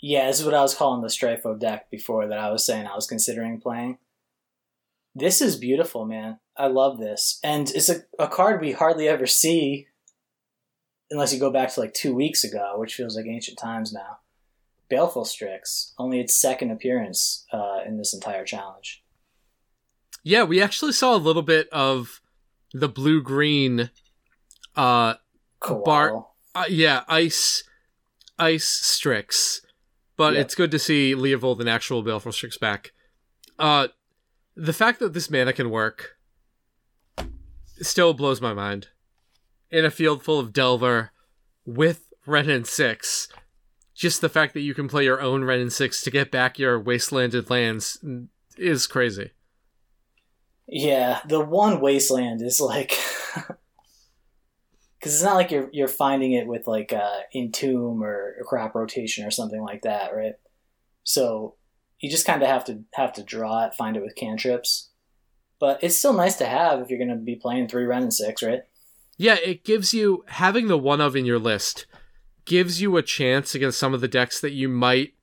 [0.00, 2.86] Yeah, this is what I was calling the Strifo deck before that I was saying
[2.86, 3.98] I was considering playing.
[5.14, 6.38] This is beautiful, man.
[6.56, 7.38] I love this.
[7.44, 9.86] And it's a, a card we hardly ever see
[11.12, 14.18] unless you go back to like two weeks ago, which feels like ancient times now.
[14.88, 19.02] Baleful Strix, only its second appearance uh, in this entire challenge.
[20.24, 22.20] Yeah, we actually saw a little bit of
[22.72, 23.90] the blue green
[24.76, 25.14] uh
[25.60, 25.84] Koala.
[25.84, 27.62] Bar- uh, yeah, ice
[28.38, 29.60] ice Strix.
[30.16, 30.40] But Yep.
[30.42, 32.92] it's good to see Leovold and actual Baleful Strix back.
[33.58, 33.88] Uh
[34.56, 36.16] the fact that this mana can work
[37.80, 38.88] still blows my mind.
[39.72, 41.10] In a field full of Delver
[41.66, 43.28] with Wrenn and Six,
[43.94, 46.58] just the fact that you can play your own Wrenn and Six to get back
[46.58, 47.98] your wastelanded lands
[48.56, 49.30] is crazy.
[50.68, 52.92] Yeah, the one wasteland is like
[55.02, 59.26] because it's not like you're you're finding it with like uh, entomb or crop rotation
[59.26, 60.34] or something like that, right?
[61.02, 61.56] So
[61.98, 64.90] you just kind of have to have to draw it, find it with cantrips.
[65.58, 68.14] But it's still nice to have if you're going to be playing three Ren and
[68.14, 68.62] six, right?
[69.16, 71.86] Yeah, it gives you having the one of in your list
[72.44, 75.14] gives you a chance against some of the decks that you might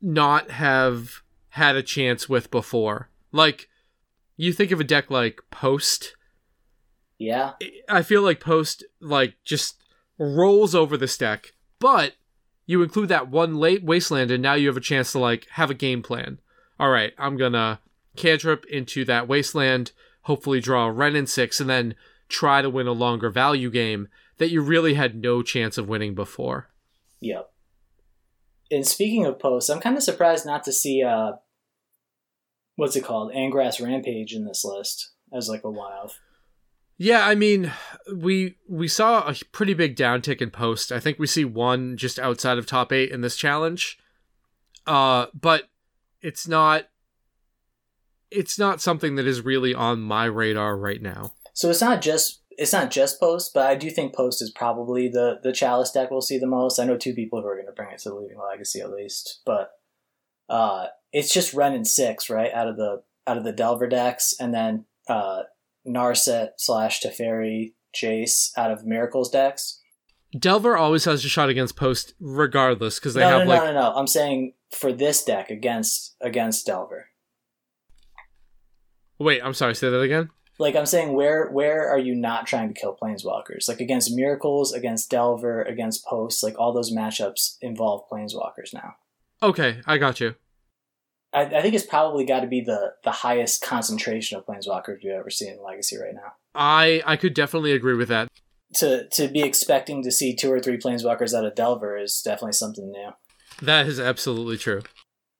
[0.00, 3.10] not have had a chance with before.
[3.32, 3.68] Like
[4.36, 6.16] you think of a deck like Post,
[7.18, 7.52] Yeah,
[7.88, 9.82] I feel like Post like just
[10.18, 12.14] rolls over this deck, but
[12.66, 15.70] you include that one late wasteland and now you have a chance to like have
[15.70, 16.40] a game plan.
[16.78, 17.78] All right, I'm going to
[18.16, 21.94] cantrip into that wasteland, hopefully draw a Wrenn and 6 and then
[22.28, 24.08] try to win a longer value game
[24.38, 26.68] that you really had no chance of winning before.
[27.20, 27.50] Yep.
[28.70, 31.32] And speaking of posts, I'm kind of surprised not to see uh,
[32.74, 36.18] what's it called, Angrath's Rampage in this list as like a one of.
[36.98, 37.72] Yeah, I mean,
[38.14, 40.90] we we saw a pretty big downtick in post.
[40.90, 43.98] I think we see one just outside of top 8 in this challenge.
[44.86, 45.64] Uh but
[46.22, 46.86] it's not
[48.30, 51.32] it's not something that is really on my radar right now.
[51.56, 55.08] So it's not just it's not just post, but I do think post is probably
[55.08, 56.78] the the chalice deck we'll see the most.
[56.78, 58.92] I know two people who are going to bring it to the Leaving Legacy at
[58.92, 59.72] least, but
[60.50, 64.34] uh, it's just Wrenn and six right out of the out of the Delver decks,
[64.38, 65.44] and then uh,
[65.88, 69.80] Narset slash Teferi Jace out of Miracles decks.
[70.38, 73.72] Delver always has a shot against post regardless because they no, have no, like no,
[73.72, 73.94] no, no.
[73.94, 77.06] I'm saying for this deck against against Delver.
[79.18, 80.28] Wait, I'm sorry, say that again.
[80.58, 83.68] Like I'm saying, where where are you not trying to kill planeswalkers?
[83.68, 88.94] Like against miracles, against Delver, against posts, like all those matchups involve planeswalkers now.
[89.42, 90.34] Okay, I got you.
[91.32, 95.14] I, I think it's probably got to be the the highest concentration of planeswalkers you've
[95.14, 96.32] ever seen in Legacy right now.
[96.54, 98.28] I I could definitely agree with that.
[98.76, 102.52] To to be expecting to see two or three planeswalkers out of Delver is definitely
[102.52, 103.10] something new.
[103.60, 104.82] That is absolutely true.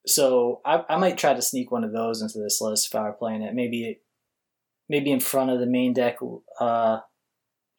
[0.07, 3.03] So I, I might try to sneak one of those into this list if I
[3.03, 3.55] were playing it.
[3.55, 4.01] Maybe
[4.89, 6.19] maybe in front of the main deck
[6.61, 7.01] uh,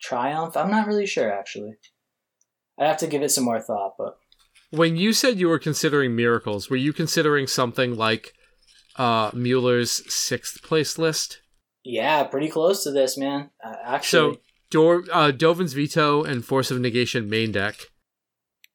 [0.02, 0.56] Triumph.
[0.56, 1.74] I'm not really sure actually.
[2.78, 4.18] I'd have to give it some more thought, but
[4.70, 8.34] When you said you were considering miracles, were you considering something like
[8.98, 11.42] uh Mueller's sixth place list?
[11.84, 13.50] yeah, pretty close to this, man.
[13.64, 14.40] Uh, actually, So
[14.70, 17.76] Dor- uh, Dovin's Veto and Force of Negation main deck.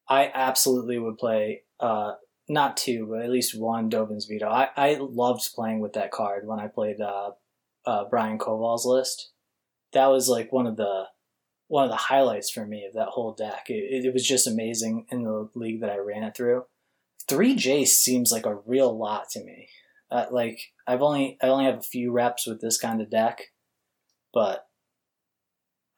[0.08, 2.12] I absolutely would play uh,
[2.48, 4.48] not two, but at least one Dovin's Veto.
[4.48, 7.32] I, I loved playing with that card when I played uh,
[7.86, 9.30] uh, Brian Koval's list.
[9.92, 11.04] That was like one of the
[11.68, 13.66] one of the highlights for me of that whole deck.
[13.68, 16.64] It, it was just amazing in the league that I ran it through.
[17.28, 19.68] Three Jace seems like a real lot to me.
[20.10, 23.52] Uh, like I've only I only have a few reps with this kind of deck,
[24.34, 24.66] but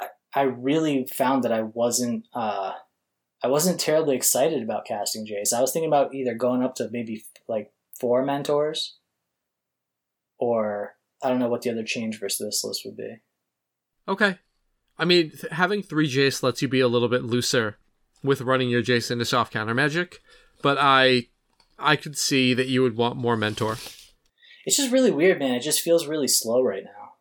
[0.01, 2.75] I, I really found that I wasn't uh,
[3.43, 5.53] I wasn't terribly excited about casting Jace.
[5.53, 8.97] I was thinking about either going up to maybe like four mentors,
[10.39, 13.17] or I don't know what the other change versus this list would be.
[14.07, 14.39] Okay.
[14.99, 17.79] I mean, th- having three Jace lets you be a little bit looser
[18.23, 20.21] with running your Jace into soft counter magic,
[20.63, 21.29] but I
[21.79, 23.77] I could see that you would want more mentor.
[24.65, 25.55] It's just really weird, man.
[25.55, 27.15] It just feels really slow right now.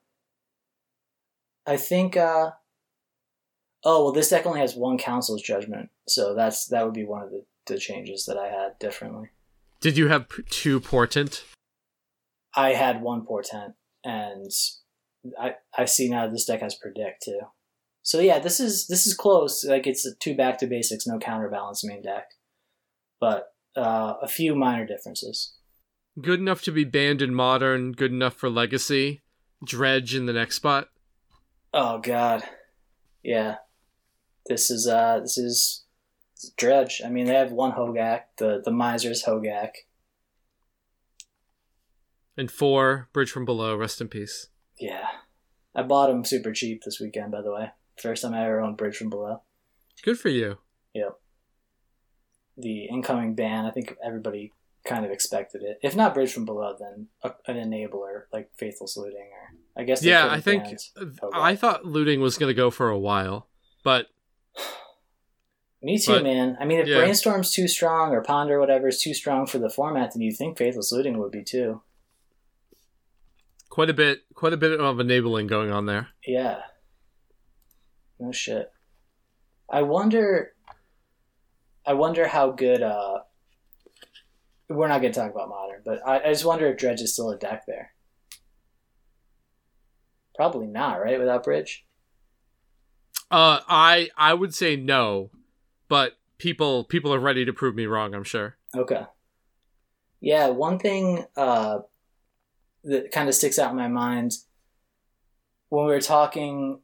[1.65, 2.15] I think.
[2.17, 2.51] uh
[3.85, 7.21] Oh well, this deck only has one Council's Judgment, so that's that would be one
[7.21, 9.29] of the, the changes that I had differently.
[9.81, 11.43] Did you have p- two Portent?
[12.55, 14.51] I had one Portent, and
[15.39, 17.39] I I see now this deck has Predict too.
[18.01, 19.63] So yeah, this is this is close.
[19.63, 22.25] Like it's a two back to basics, no counterbalance main deck,
[23.19, 25.55] but uh, a few minor differences.
[26.21, 29.23] Good enough to be banned in modern, good enough for legacy.
[29.63, 30.89] Dredge in the next spot.
[31.73, 32.43] Oh God,
[33.23, 33.55] yeah.
[34.45, 35.85] This is uh this is
[36.57, 37.01] Dredge.
[37.03, 39.71] I mean, they have one Hogaak, the the Miser's Hogaak.
[42.37, 44.47] And four, Bridge from Below, rest in peace.
[44.79, 45.07] Yeah.
[45.75, 47.71] I bought them super cheap this weekend, by the way.
[48.01, 49.41] First time I ever owned Bridge from Below.
[50.03, 50.57] Good for you.
[50.93, 51.19] Yep.
[52.57, 54.51] The incoming ban, I think everybody
[54.85, 55.79] kind of expected it.
[55.81, 60.03] If not Bridge from Below, then a, an enabler like Faithless Looting, or I guess.
[60.03, 60.65] Yeah, I think
[61.33, 63.47] I thought looting was going to go for a while,
[63.83, 64.07] but
[65.81, 66.57] Me too, but- man.
[66.59, 66.97] I mean, if yeah.
[66.97, 70.57] Brainstorm's too strong or Ponder, whatever, is too strong for the format, then you think
[70.57, 71.81] Faithless Looting would be too.
[73.73, 76.09] Quite a bit quite a bit of enabling going on there.
[76.27, 76.61] Yeah.
[78.19, 78.71] No shit.
[79.67, 80.51] I wonder.
[81.83, 82.83] I wonder how good.
[82.83, 83.21] uh
[84.69, 87.13] We're not going to talk about modern, but I, I just wonder if Dredge is
[87.13, 87.93] still a deck there.
[90.35, 91.17] Probably not, right?
[91.17, 91.83] Without Bridge.
[93.31, 95.31] Uh I I would say no,
[95.87, 98.55] but people people are ready to prove me wrong, I'm sure.
[98.75, 99.01] Okay.
[100.21, 101.79] Yeah, one thing uh,
[102.83, 104.33] that kind of sticks out in my mind
[105.69, 106.81] when we were talking,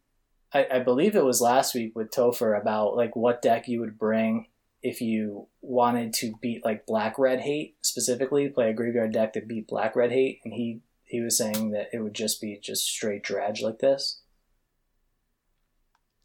[0.53, 3.99] I, I believe it was last week with Topher about like what deck you would
[3.99, 4.47] bring
[4.81, 9.47] if you wanted to beat like black red hate specifically, play a graveyard deck that
[9.47, 12.85] beat black red hate, and he he was saying that it would just be just
[12.87, 14.21] straight dredge like this.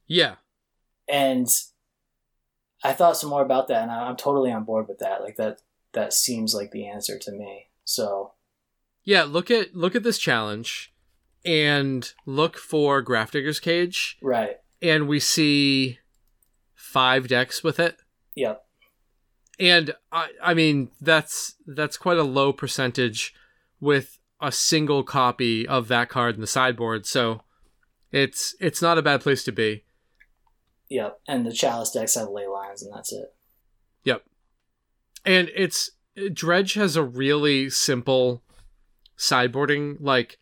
[0.06, 0.36] Yeah.
[1.08, 1.48] and
[2.82, 5.22] I thought some more about that, and I- I'm totally on board with that.
[5.22, 5.60] Like that,
[5.92, 7.68] that seems like the answer to me.
[7.86, 8.33] So
[9.04, 10.92] Yeah, look at look at this challenge
[11.44, 15.98] and look for Grafdigger's Cage right, and we see
[16.74, 17.96] five decks with it.
[18.34, 18.64] yep,
[19.58, 23.34] And I I mean that's that's quite a low percentage
[23.80, 27.06] with a single copy of that card in the sideboard.
[27.06, 27.42] So
[28.10, 29.84] it's it's not a bad place to be.
[30.88, 31.20] yep.
[31.26, 33.34] And the chalice decks have ley lines, and that's it.
[34.04, 34.22] Yep.
[35.24, 35.90] And it's
[36.32, 38.42] Dredge has a really simple
[39.18, 40.38] sideboarding like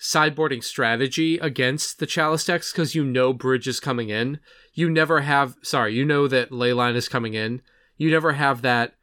[0.00, 4.38] sideboarding strategy against the chalice decks because you know bridge is coming in.
[4.72, 7.62] You never have sorry, you know that leyline is coming in.
[7.96, 8.94] You never have that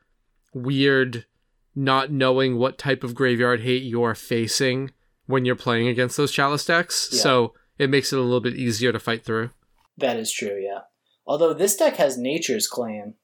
[0.53, 1.25] weird
[1.73, 4.91] not knowing what type of graveyard hate you're facing
[5.25, 7.10] when you're playing against those chalice decks.
[7.12, 7.21] Yeah.
[7.21, 9.51] So it makes it a little bit easier to fight through.
[9.97, 10.81] That is true, yeah.
[11.25, 13.15] Although this deck has Nature's Claim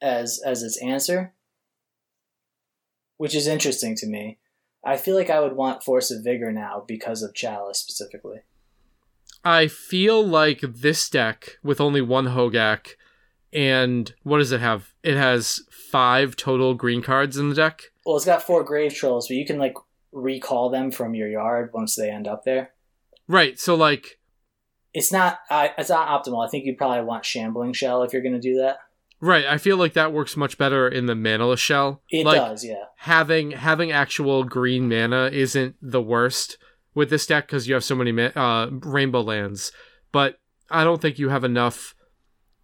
[0.00, 1.34] as as its answer,
[3.16, 4.38] which is interesting to me.
[4.86, 8.38] I feel like I would want Force of Vigor now because of Chalice specifically.
[9.44, 12.94] I feel like this deck with only one Hogaak
[13.52, 14.92] and what does it have?
[15.02, 17.84] It has five total green cards in the deck.
[18.04, 19.74] Well, it's got four Grave Trolls, but you can like
[20.12, 22.70] recall them from your yard once they end up there.
[23.26, 23.58] Right.
[23.58, 24.20] So like
[24.94, 25.38] It's not.
[25.50, 26.46] I it's not optimal.
[26.46, 28.78] I think you'd probably want Shambling Shell if you're going to do that.
[29.20, 32.02] Right, I feel like that works much better in the manaless shell.
[32.10, 32.84] It like does, yeah.
[32.96, 36.58] having having actual green mana isn't the worst
[36.94, 39.72] with this deck because you have so many ma- uh, rainbow lands,
[40.12, 40.38] but
[40.70, 41.94] I don't think you have enough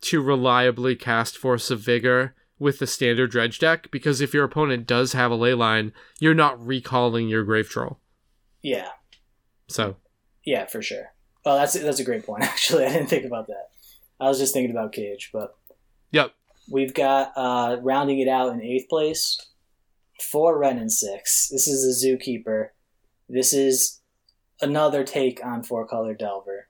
[0.02, 4.86] to reliably cast Force of Vigor with the standard dredge deck because if your opponent
[4.86, 7.98] does have a ley line, you're not recalling your grave troll.
[8.62, 8.88] Yeah,
[9.68, 9.96] So
[10.44, 11.12] yeah, for sure.
[11.44, 12.42] Well, that's that's a great point.
[12.44, 13.68] Actually, I didn't think about that.
[14.20, 15.56] I was just thinking about Cage, but
[16.12, 16.32] Yep.
[16.70, 19.38] We've got uh, rounding it out in eighth place,
[20.20, 21.48] four Wrenn and six.
[21.48, 22.68] This is a Zookeeper.
[23.29, 24.01] This is
[24.61, 26.68] another take on Four Color Delver.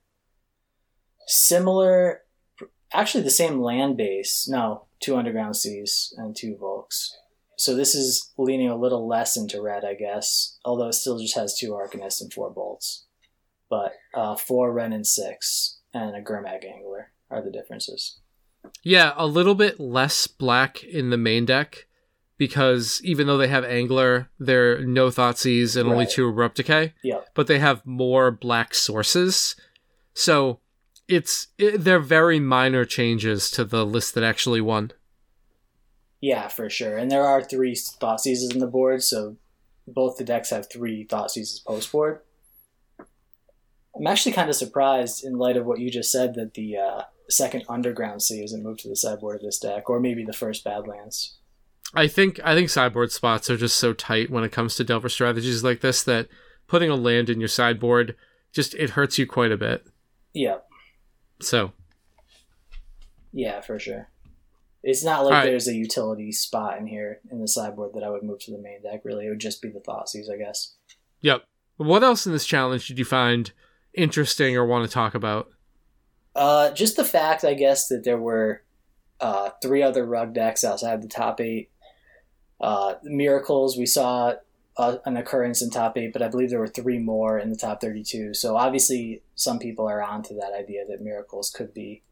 [1.27, 2.23] Similar,
[2.93, 4.49] actually the same land base.
[4.49, 7.17] No, two Underground Seas and two Volks.
[7.57, 10.59] So this is leaning a little less into red, I guess.
[10.65, 13.05] Although it still just has two Arcanists and four Bolts.
[13.69, 18.21] But uh, four Wrenn and six and a Gurmag Angler are the differences.
[18.85, 21.87] Yeah, a little bit less black in the main deck
[22.39, 26.11] because even though they have Angler, they're no Thoughtseize and only Right.
[26.11, 27.29] two Abrupt Decay, Yep.
[27.35, 29.55] but they have more black sources.
[30.15, 30.59] So
[31.09, 34.93] it's it, they're very minor changes to the list that actually won.
[36.21, 36.97] Yeah, for sure.
[36.97, 39.37] And there are three Thoughtseizes in the board, so
[39.87, 42.21] both the decks have three Thoughtseizes post board.
[43.95, 47.03] I'm actually kind of surprised in light of what you just said that the uh,
[47.33, 50.65] second underground sea and move to the sideboard of this deck, or maybe the first
[50.65, 51.39] Badlands.
[51.95, 55.09] I think I think sideboard spots are just so tight when it comes to Delver
[55.09, 56.29] strategies like this that
[56.67, 58.17] putting a land in your sideboard
[58.53, 59.87] just it hurts you quite a bit.
[60.33, 60.59] Yeah,
[61.41, 61.73] So
[63.33, 64.09] yeah, for sure.
[64.83, 65.47] It's not like Alright.
[65.47, 68.59] there's a utility spot in here in the sideboard that I would move to the
[68.59, 69.03] main deck.
[69.05, 70.75] Really, it would just be the Thoughtseize, I guess.
[71.21, 71.45] Yep.
[71.77, 73.53] What else in this challenge did you find
[73.95, 75.49] interesting or want to talk about?
[76.35, 78.63] Uh, just the fact, I guess, that there were
[79.21, 81.71] uh, three other rug decks outside the top eight.
[82.61, 84.35] Uh, Miracles, we saw
[84.77, 87.57] uh, an occurrence in top eight, but I believe there were three more in the
[87.57, 88.35] top 32.
[88.35, 92.03] So obviously, some people are onto that idea that miracles could be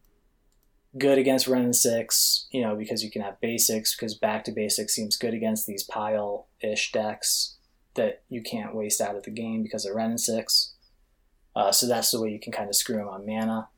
[0.99, 4.53] good against Wrenn and six, you know, because you can have basics, because back to
[4.53, 7.57] basics seems good against these pile ish decks
[7.95, 10.75] that you can't waste out of the game because of Wrenn and six.
[11.57, 13.69] Uh, so that's the way you can kind of screw them on mana.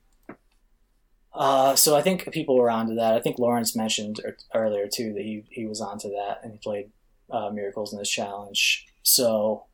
[1.34, 3.14] Uh, so I think people were onto that.
[3.14, 4.20] I think Lawrence mentioned
[4.54, 6.90] earlier too that he, he was onto that and he played
[7.30, 8.86] uh, miracles in this challenge.
[9.02, 9.64] So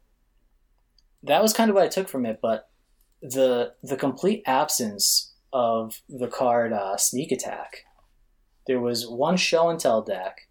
[1.23, 2.39] that was kind of what I took from it.
[2.41, 2.69] But
[3.21, 7.85] the the complete absence of the card uh, Sneak Attack.
[8.67, 10.49] There was one show and tell deck,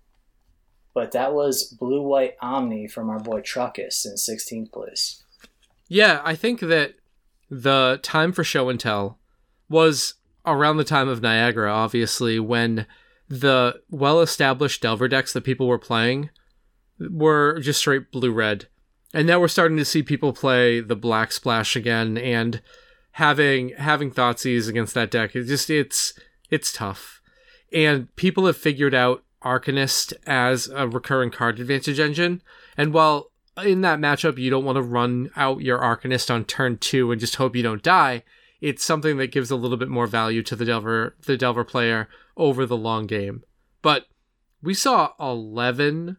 [0.93, 5.23] but that was Blue White Omni from our boy Truckus in 16th place.
[5.87, 6.95] Yeah, I think that
[7.49, 9.19] the time for show and tell
[9.69, 10.15] was
[10.47, 12.87] around the time of Niagara, obviously, when
[13.29, 16.29] the well established Delver decks that people were playing
[16.99, 18.67] were just straight blue red.
[19.13, 22.61] And now we're starting to see people play the black splash again and
[23.11, 25.35] having having Thoughtseize against that deck.
[25.35, 26.13] It just it's
[26.49, 27.21] it's tough.
[27.73, 32.41] And people have figured out Arcanist as a recurring card advantage engine.
[32.77, 33.31] And while
[33.63, 37.19] in that matchup you don't want to run out your Arcanist on turn two and
[37.19, 38.23] just hope you don't die,
[38.61, 42.07] it's something that gives a little bit more value to the Delver the Delver player
[42.35, 43.43] over the long game.
[43.81, 44.05] But
[44.61, 46.17] we saw 11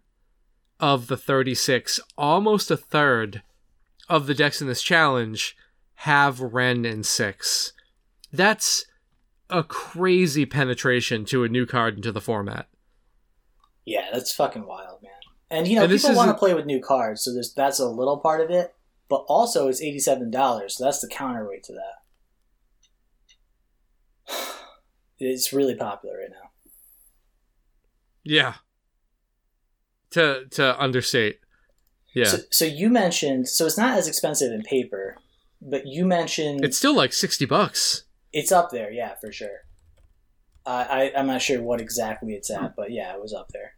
[0.80, 3.42] of the 36, almost a third
[4.08, 5.56] of the decks in this challenge
[5.96, 7.72] have Wrenn and 6.
[8.32, 8.84] That's
[9.50, 12.68] a crazy penetration to a new card into the format.
[13.84, 15.12] Yeah, that's fucking wild, man.
[15.50, 17.88] And you know, and people want to play with new cards, so there's that's a
[17.88, 18.74] little part of it,
[19.08, 22.02] but also it's eighty-seven dollars, so that's the counterweight to that.
[25.18, 26.50] It's really popular right now.
[28.24, 28.54] Yeah.
[30.10, 31.40] To to understate.
[32.14, 32.24] Yeah.
[32.24, 35.16] So, so you mentioned so it's not as expensive in paper,
[35.60, 38.04] but you mentioned it's still like sixty bucks.
[38.32, 39.64] It's up there, yeah, for sure.
[40.66, 43.74] Uh, I I'm not sure what exactly it's at, but yeah, it was up there.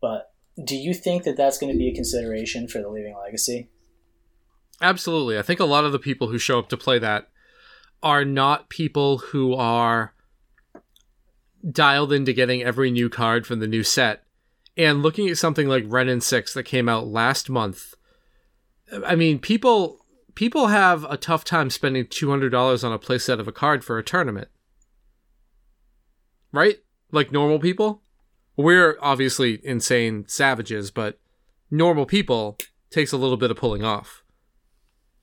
[0.00, 0.32] But
[0.64, 3.68] do you think that that's going to be a consideration for the Leaving Legacy?
[4.80, 5.38] Absolutely.
[5.38, 7.28] I think a lot of the people who show up to play that
[8.02, 10.14] are not people who are
[11.70, 14.24] dialed into getting every new card from the new set.
[14.76, 17.94] And looking at something like Wrenn and 6 that came out last month,
[19.04, 20.04] I mean, people
[20.34, 24.04] people have a tough time spending $200 on a playset of a card for a
[24.04, 24.48] tournament.
[26.52, 26.76] Right?
[27.10, 28.02] Like normal people?
[28.56, 31.18] We're obviously insane savages, but
[31.70, 32.56] normal people
[32.90, 34.22] takes a little bit of pulling off.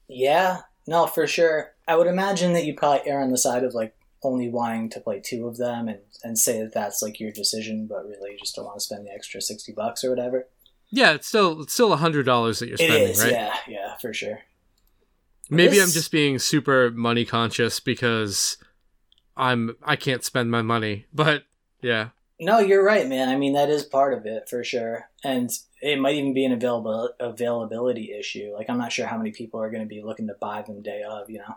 [0.07, 1.71] Yeah, no, for sure.
[1.87, 3.95] I would imagine that you probably err on the side of like
[4.25, 7.87] only wanting to play two of them and, and say that that's like your decision,
[7.87, 10.47] but really you just don't want to spend the extra 60 bucks or whatever.
[10.89, 13.31] Yeah, it's still it's still a hundred dollars that you're spending, right?
[13.31, 14.39] Yeah, yeah, for sure.
[15.49, 15.83] Maybe this...
[15.83, 18.57] I'm just being super money conscious because
[19.35, 21.43] I'm I can't spend my money, but
[21.81, 22.09] yeah.
[22.39, 23.29] No, you're right, man.
[23.29, 25.49] I mean that is part of it for sure, and
[25.81, 28.53] it might even be an available availability issue.
[28.53, 30.81] Like I'm not sure how many people are going to be looking to buy them
[30.81, 31.55] day of, you know.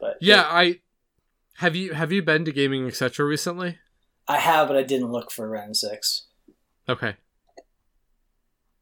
[0.00, 0.80] But yeah, it, I
[1.58, 3.24] have you have you been to gaming etc.
[3.26, 3.78] recently?
[4.28, 6.26] I have, but I didn't look for Wrenn six.
[6.88, 7.16] Okay.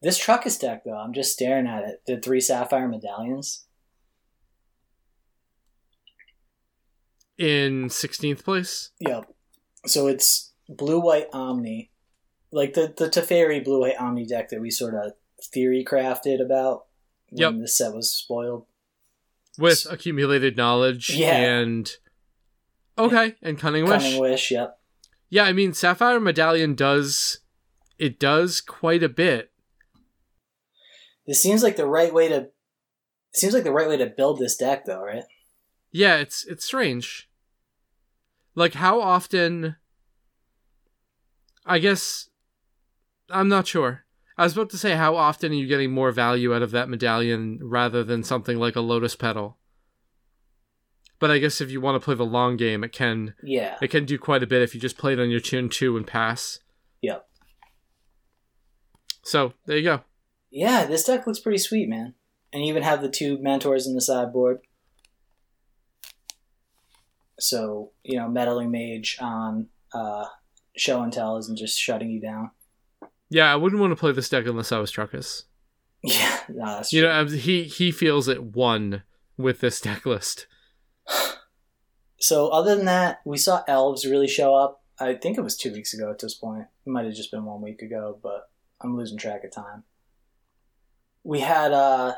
[0.02, 2.02] This Truckus deck though, I'm just staring at it.
[2.06, 3.66] The three sapphire medallions.
[7.38, 8.90] In sixteenth place.
[9.00, 9.32] Yep.
[9.86, 11.90] So it's blue white Omni,
[12.52, 15.12] like the the Teferi blue white Omni deck that we sort of
[15.42, 16.86] theory crafted about
[17.30, 17.60] when yep.
[17.60, 18.66] the set was spoiled.
[19.58, 21.36] With accumulated knowledge yeah.
[21.36, 21.90] and
[22.96, 24.02] Okay, and Cunning Wish.
[24.02, 24.78] Cunning Wish, yep.
[25.28, 27.40] Yeah, I mean Sapphire Medallion does
[27.98, 29.50] it does quite a bit.
[31.26, 32.48] This seems like the right way to
[33.32, 35.24] seems like the right way to build this deck though, right?
[35.90, 37.28] Yeah, it's it's strange.
[38.54, 39.76] Like how often
[41.66, 42.28] I guess
[43.30, 44.04] I'm not sure.
[44.36, 46.88] I was about to say how often are you getting more value out of that
[46.88, 49.58] medallion rather than something like a lotus petal?
[51.18, 53.88] But I guess if you want to play the long game, it can yeah it
[53.88, 56.06] can do quite a bit if you just play it on your tune two and
[56.06, 56.60] pass.
[57.02, 57.26] Yep.
[59.22, 60.00] So there you go.
[60.50, 62.14] Yeah, this deck looks pretty sweet, man.
[62.52, 64.58] And you even have the two mentors in the sideboard.
[67.38, 70.26] So you know, meddling mage on uh,
[70.76, 72.50] show and tell isn't just shutting you down.
[73.30, 75.44] Yeah, I wouldn't want to play this deck unless I was Truckus.
[76.06, 79.04] Yeah, no, you know, he he feels it one
[79.38, 80.46] with this deck list.
[82.18, 84.82] So other than that, we saw elves really show up.
[84.98, 86.66] I think it was two weeks ago at this point.
[86.86, 88.48] It might have just been one week ago, but
[88.80, 89.84] I'm losing track of time.
[91.22, 92.14] we had uh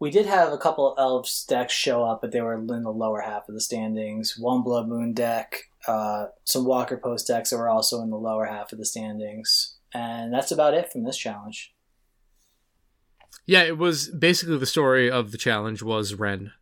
[0.00, 2.90] we did have a couple of elves decks show up, but they were in the
[2.92, 4.38] lower half of the standings.
[4.38, 8.44] One Blood Moon deck, uh, some Walker Post decks that were also in the lower
[8.44, 11.74] half of the standings, and that's about it from this challenge.
[13.44, 16.52] Yeah, it was basically the story of the challenge was Wrenn.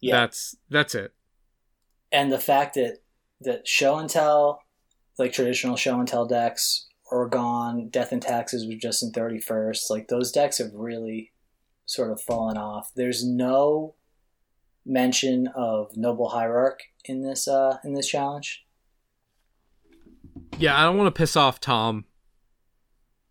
[0.00, 1.12] Yeah, That's that's it.
[2.12, 2.98] and the fact that
[3.40, 4.62] that show and tell,
[5.18, 7.88] like traditional show and tell decks, are gone.
[7.88, 9.90] Death and Taxes was just in thirty first.
[9.90, 11.32] Like those decks have really
[11.86, 12.90] sort of fallen off.
[12.94, 13.94] There's no
[14.86, 18.64] mention of Noble Hierarch in this uh in this challenge.
[20.58, 22.04] Yeah, I don't want to piss off Tom,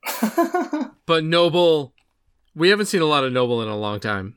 [1.06, 1.94] but Noble
[2.56, 4.36] we haven't seen a lot of Noble in a long time.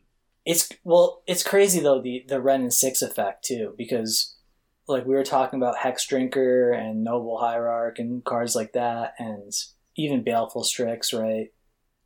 [0.51, 4.37] It's well, it's crazy though the the Wrenn and Six effect too because
[4.89, 9.53] like we were talking about Hexdrinker and Noble Hierarch and cards like that and
[9.97, 11.53] even Baleful Strix, right?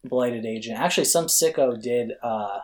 [0.05, 0.79] Blighted Agent.
[0.79, 2.59] Actually, some sicko did uh,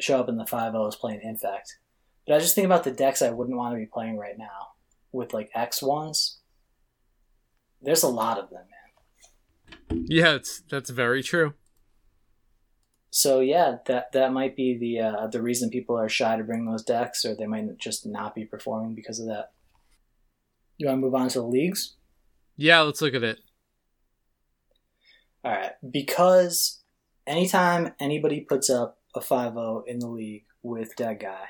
[0.00, 1.78] show up in the five O's playing Infect.
[2.26, 4.72] But I just think about the decks I wouldn't want to be playing right now
[5.12, 6.38] with like X ones.
[7.80, 8.64] There's a lot of them,
[9.90, 10.06] man.
[10.08, 11.54] Yeah, it's that's very true.
[13.10, 16.66] So yeah, that that might be the uh, the reason people are shy to bring
[16.66, 19.52] those decks, or they might just not be performing because of that.
[20.76, 21.96] You want to move on to the leagues?
[22.56, 23.40] Yeah, let's look at it.
[25.44, 26.80] All right, because
[27.26, 31.46] anytime anybody puts up a 5-0 in the league with that guy,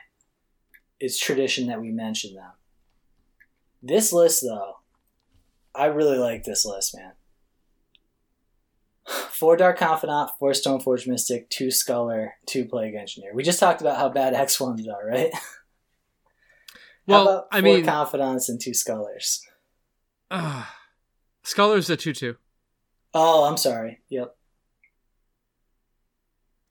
[1.01, 2.53] it's tradition that we mention them.
[3.83, 4.77] This list, though,
[5.75, 7.13] I really like this list, man.
[9.09, 13.33] Four Dark Confidant, four Stoneforge Mystic, two Sculler, two Plague Engineer.
[13.35, 15.31] We just talked about how bad X ones are, right?
[17.07, 19.41] Well, how about I four mean, Confidants and two Scullers?
[20.31, 20.65] uh,
[21.43, 22.37] Sculler's a two-two.
[23.15, 24.01] Oh, I'm sorry.
[24.11, 24.37] Yep.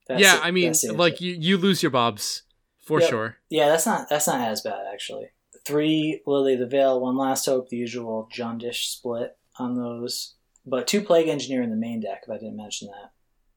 [0.06, 0.44] That's yeah, it.
[0.44, 0.96] I mean, it.
[0.96, 2.42] like you you lose your bobs
[2.84, 3.10] for Yep.
[3.10, 3.36] sure.
[3.50, 5.30] Yeah, that's not that's not as bad actually.
[5.64, 10.34] Three Lily the Veil, one Last Hope, the usual Jundish split on those,
[10.68, 12.22] but two Plague Engineer in the main deck.
[12.24, 13.10] If I didn't mention that,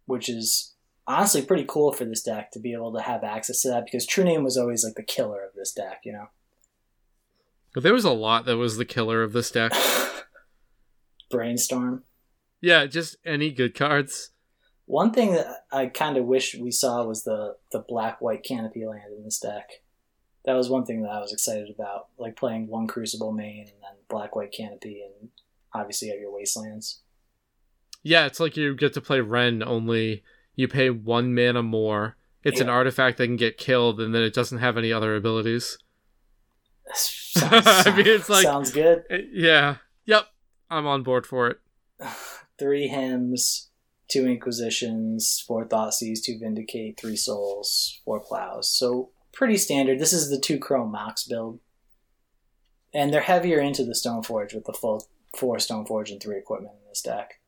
[0.06, 0.76] which is
[1.08, 4.06] honestly pretty cool for this deck to be able to have access to that because
[4.06, 6.28] True Name was always like the killer of this deck, you know.
[7.74, 9.74] But there was a lot that was the killer of this deck.
[11.30, 12.04] Brainstorm.
[12.60, 14.32] yeah, just any good cards.
[14.86, 18.86] One thing that I kind of wish we saw was the the black white canopy
[18.86, 19.70] land in this deck.
[20.44, 23.82] That was one thing that I was excited about, like playing one Crucible main and
[23.82, 25.30] then black white canopy, and
[25.74, 27.02] obviously you have your wastelands.
[28.04, 30.24] Yeah, it's like you get to play Wrenn, only
[30.56, 32.18] you pay one mana more.
[32.44, 35.78] It's an artifact that can get killed, and then it doesn't have any other abilities.
[36.94, 39.04] Sounds, I mean, it's like- sounds good.
[39.10, 39.78] Uh, Yeah.
[40.06, 40.26] Yep.
[40.70, 41.60] I'm on board for it.
[42.60, 43.70] Three hymns,
[44.10, 48.70] two inquisitions, four thoughtseize, two vindicate, three souls, four plows.
[48.72, 50.00] So pretty standard.
[50.00, 51.60] This is the two chrome mox build,
[52.94, 56.90] and they're heavier into the Stoneforge with the full four Stoneforge and three equipment in
[56.90, 57.40] this deck.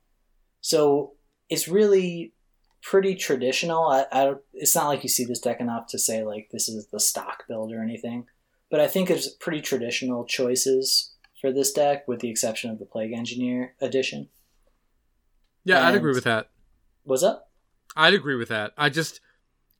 [0.62, 1.14] So
[1.50, 2.34] it's really
[2.82, 3.88] pretty traditional.
[3.88, 6.88] I, I it's not like you see this deck enough to say like this is
[6.88, 8.26] the stock build or anything,
[8.70, 11.14] but I think it's pretty traditional choices
[11.44, 14.30] for this deck, with the exception of the Plague Engineer edition.
[15.66, 16.50] Yeah, I'd agree with that.
[17.04, 17.52] What's up?
[17.98, 18.72] I'd agree with that.
[18.78, 19.20] I just,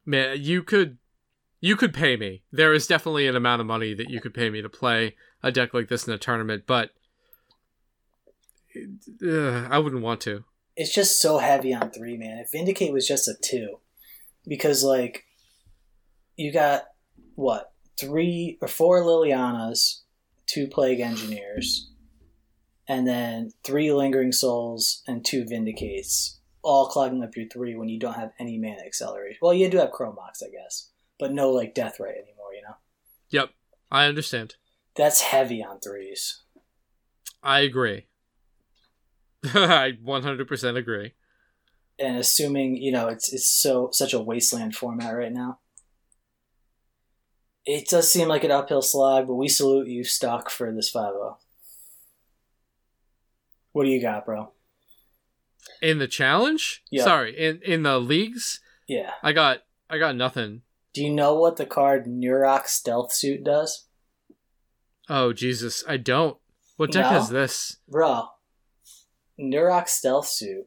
[0.06, 0.98] man, you could,
[1.62, 2.44] you could pay me.
[2.52, 5.54] There is definitely an amount of money that you could pay me to play a
[5.54, 6.90] deck like this in a tournament, but
[8.76, 10.44] uh, I wouldn't want to.
[10.76, 12.38] It's just so heavy on three, man.
[12.40, 13.80] If Vindicate was just a two,
[14.48, 15.26] because like
[16.36, 16.86] you got
[17.36, 20.02] what three or four Lilianas,
[20.48, 21.92] two Plague Engineers,
[22.88, 28.00] and then three Lingering Souls and two Vindicates, all clogging up your three when you
[28.00, 29.38] don't have any mana acceleration.
[29.42, 32.54] Well, you do have Chrome Mox, I guess, but no like Deathrite anymore.
[32.56, 32.76] You know,
[33.30, 33.50] Yep,
[33.92, 34.56] I understand.
[34.96, 36.42] that's heavy on threes.
[37.44, 38.06] I agree.
[39.46, 41.14] I 100% agree.
[42.00, 45.60] and assuming you know it's it's so such a wasteland format right now.
[47.66, 51.14] It does seem like an uphill slog, but we salute you, Stock, for this 5
[53.72, 54.52] What do you got, bro?
[55.82, 56.84] In the challenge?
[56.92, 57.04] Yeah.
[57.04, 59.12] Sorry, in in the leagues, Yeah.
[59.22, 60.62] I got I got nothing.
[60.94, 63.88] Do you know what the card Neurok Stealth Suit does?
[65.10, 66.38] Oh Jesus, I don't.
[66.78, 67.10] What deck No?
[67.12, 67.78] has this?
[67.88, 68.28] Bro,
[69.40, 70.66] Neurok Stealth Suit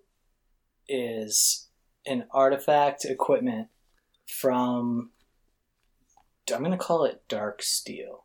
[0.88, 1.68] is
[2.06, 3.68] an artifact equipment
[4.28, 5.10] from.
[6.52, 8.20] I'm going to call it Darksteel.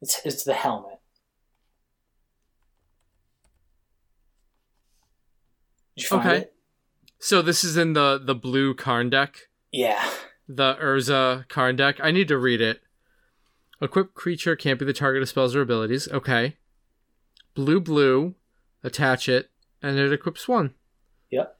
[0.00, 1.00] It's, it's the helmet.
[5.96, 6.38] Did you find Okay.
[6.38, 6.54] it?
[7.18, 10.02] So this is in the the blue Karn deck, Yeah.
[10.48, 11.98] the Urza Karn deck.
[12.02, 12.80] I need to read it.
[13.80, 16.08] Equipped creature can't be the target of spells or abilities.
[16.08, 16.56] Okay.
[17.54, 18.34] Blue blue,
[18.82, 19.50] attach it,
[19.82, 20.74] and it equips one.
[21.30, 21.58] Yep.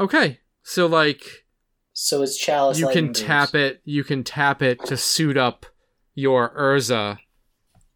[0.00, 0.40] Okay.
[0.62, 1.44] So like
[1.92, 2.78] So it's Chalice.
[2.78, 5.66] you can tap it you can tap it to suit up
[6.14, 7.18] your Urza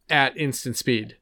[0.08, 1.16] at instant speed.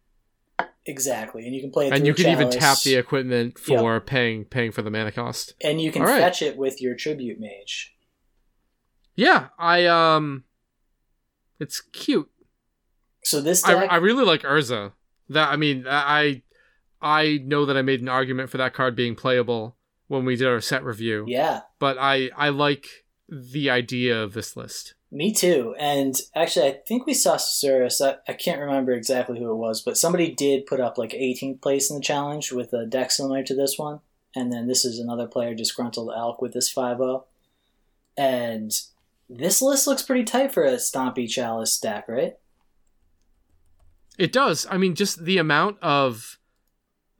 [0.87, 1.93] Exactly, and you can play it.
[1.93, 5.55] And you can even tap the equipment for paying paying for the mana cost.
[5.62, 6.21] and you can All right.
[6.21, 7.95] fetch it with your tribute mage.
[9.14, 10.45] Yeah, I um
[11.59, 12.31] it's cute.
[13.25, 14.93] So this I, I really like Urza.
[15.31, 16.43] That I mean, I
[17.01, 19.76] I know that I made an argument for that card being playable
[20.09, 22.87] when we did our set review, yeah, but I I like
[23.28, 24.95] the idea of this list.
[25.12, 25.74] me too.
[25.78, 28.05] And actually, I think we saw Susurrus.
[28.05, 31.61] I, I can't remember exactly who it was, but somebody did put up like 18th
[31.62, 34.01] place in the challenge with a deck similar to this one.
[34.35, 37.24] And then this is another player, Disgruntled Elk, with this 5 0.
[38.16, 38.72] And
[39.28, 42.35] this list looks pretty tight for a Stompy Chalice stack, right?
[44.19, 44.67] It does.
[44.71, 46.39] I mean, just the amount of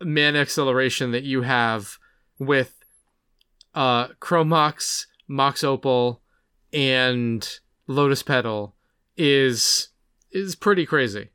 [0.01, 1.99] man acceleration that you have
[2.38, 2.76] with
[3.74, 6.20] uh Chromox, Mox Opal,
[6.72, 7.49] and
[7.86, 8.74] Lotus Petal
[9.16, 9.88] is
[10.30, 11.30] is pretty crazy.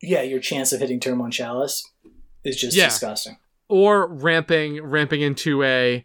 [0.00, 1.84] Yeah, your chance of hitting turn one Chalice
[2.44, 2.86] is just Yeah.
[2.86, 3.38] disgusting.
[3.68, 6.04] Or ramping ramping into a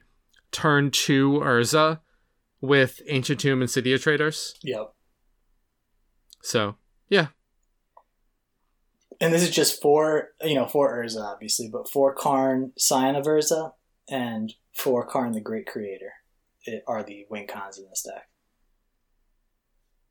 [0.51, 1.99] turn two Urza
[2.61, 4.55] with Ancient Tomb and City of Traitors.
[4.63, 4.93] Yep.
[6.41, 6.75] So
[7.09, 7.27] yeah.
[9.23, 13.23] And this is just four, you know, four Urza, obviously, but four Karn, Scion of
[13.23, 13.71] Urza,
[14.09, 16.11] and four Karn, the Great Creator,
[16.65, 18.27] it, are the win cons in this deck.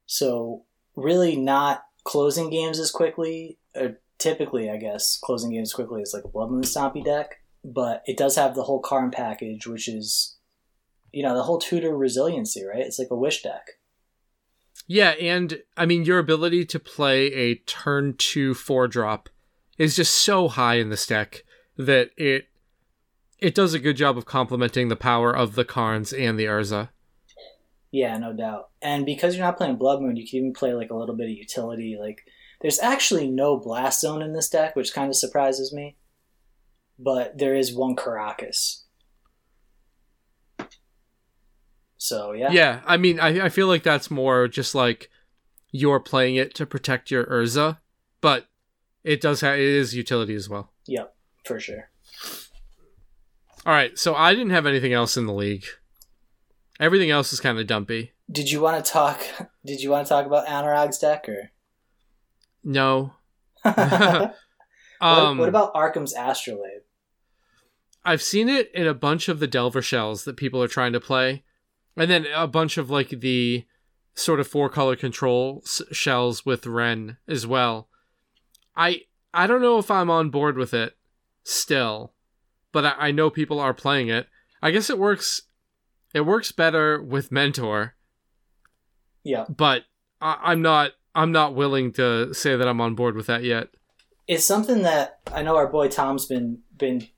[0.07, 0.65] So,
[0.97, 6.25] really not closing games as quickly, or typically, I guess, closing games quickly is like
[6.25, 10.39] a Blood Moon Stompy deck, but it does have the whole Karn package, which is,
[11.13, 12.81] you know, the whole tutor resiliency, right?
[12.81, 13.73] It's like a wish deck.
[14.93, 19.31] Yeah, and I mean your ability to play a turn two four drop
[19.79, 21.45] is just so high in this deck
[21.79, 22.49] that it
[23.39, 26.91] it does a good job of complementing the power of the Karns and the Urza.
[27.91, 28.69] Yeah, no doubt.
[28.83, 31.31] And because you're not playing Blood Moon, you can even play like a little bit
[31.31, 31.97] of utility.
[31.99, 32.27] Like,
[32.61, 35.97] there's actually no Blast Zone in this deck, which kind of surprises me.
[36.99, 38.83] But there is one Karakas.
[42.03, 45.09] So yeah, Yeah, I mean I, I feel like that's more just like
[45.71, 47.79] you're playing it to protect your Urza,
[48.21, 48.47] but
[49.05, 50.73] it does have it is utility as well.
[50.87, 51.91] yep, for sure.
[53.65, 55.65] All right, so I didn't have anything else in the league.
[56.81, 58.11] Everything else is kind of dumpy.
[58.29, 59.21] Did you want to talk?
[59.65, 61.53] Did you want to talk about Anurag's deck or?
[62.65, 63.15] No.
[63.63, 64.35] what,
[65.01, 66.83] Um, what about Arcum's Astrolabe?
[68.05, 71.01] I've seen it in a bunch of the Delver shells that people are trying to
[71.01, 71.45] play,
[71.97, 73.65] and then a bunch of like the
[74.15, 77.89] sort of four color control s- shells with Wrenn as well.
[78.77, 79.03] I
[79.35, 80.97] I don't know if I'm on board with it
[81.45, 82.13] still,
[82.73, 84.27] but I, I know people are playing it.
[84.63, 85.43] I guess it works.
[86.15, 87.95] It works better with Mentor,
[89.25, 89.85] Yeah, but
[90.21, 90.93] I, I'm not.
[91.15, 93.69] I'm not willing to say that I'm on board with that yet.
[94.27, 97.09] it's something that I know our boy Tom's been been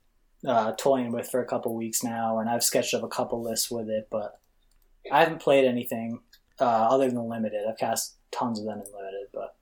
[0.45, 3.69] uh, toying with for a couple weeks now, and I've sketched up a couple lists
[3.71, 4.39] with it, but
[5.11, 6.19] I haven't played anything
[6.59, 7.65] uh, other than limited.
[7.67, 9.55] I've cast tons of them in limited, but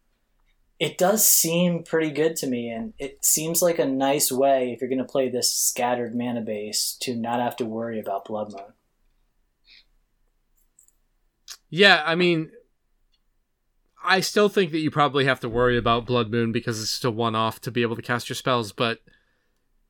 [0.79, 4.81] it does seem pretty good to me, and it seems like a nice way if
[4.81, 8.51] you're going to play this scattered mana base to not have to worry about Blood
[8.51, 8.73] Moon.
[11.69, 12.51] Yeah, I mean,
[14.03, 17.05] I still think that you probably have to worry about Blood Moon because it's just
[17.05, 18.71] a one-off to be able to cast your spells.
[18.71, 18.99] But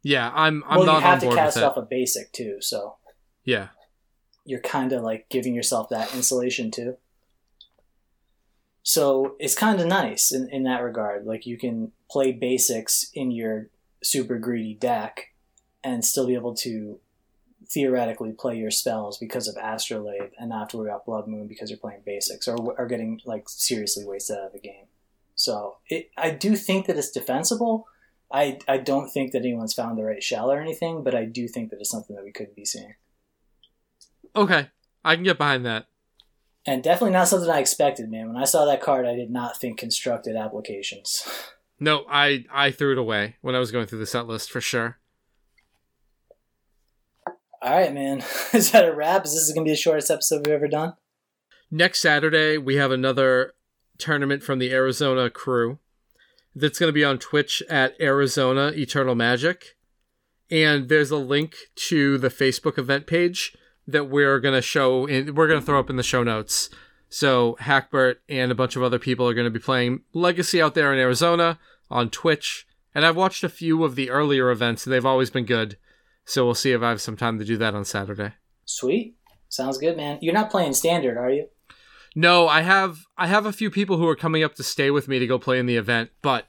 [0.04, 2.97] yeah, I'm I'm well, not you have to cast off a basic too, so
[3.43, 3.70] Yeah,
[4.46, 6.98] you're kind of like giving yourself that insulation too.
[8.84, 11.26] So it's kind of nice in, in that regard.
[11.26, 13.70] Like you can play basics in your
[14.04, 15.34] super greedy deck
[15.84, 17.00] and still be able to
[17.66, 21.48] theoretically play your spells because of Astrolabe and not have to worry about Blood Moon
[21.48, 24.86] because you're playing basics or are getting like seriously wasted out of the game.
[25.36, 27.88] So it, I do think that it's defensible.
[28.32, 31.48] I, I don't think that anyone's found the right shell or anything, but I do
[31.48, 32.96] think that it's something that we could be seeing.
[34.36, 34.69] Okay,
[35.03, 35.88] I can get behind that.
[36.65, 38.27] And definitely not something I expected, man.
[38.27, 41.27] When I saw that card, I did not think constructed applications.
[41.79, 44.61] No, I I threw it away when I was going through the set list for
[44.61, 44.99] sure.
[47.61, 48.23] All right, man.
[48.53, 49.25] Is that a wrap?
[49.25, 50.93] Is this going to be the shortest episode we've ever done?
[51.69, 53.53] Next Saturday we have another
[53.97, 55.79] tournament from the Arizona crew
[56.55, 59.75] that's going to be on Twitch at Arizona Eternal Magic,
[60.51, 63.55] and there's a link to the Facebook event page
[63.88, 66.69] that we're gonna show in we're gonna throw up in the show notes.
[67.09, 70.93] So Hackbert and a bunch of other people are gonna be playing Legacy out there
[70.93, 71.59] in Arizona
[71.89, 72.67] on Twitch.
[72.95, 75.77] And I've watched a few of the earlier events, and they've always been good.
[76.25, 78.34] So we'll see if I have some time to do that on Saturday.
[78.65, 79.15] Sweet.
[79.49, 80.19] Sounds good, man.
[80.21, 81.47] You're not playing standard, are you?
[82.15, 85.07] No, I have I have a few people who are coming up to stay with
[85.07, 86.47] me to go play in the event, but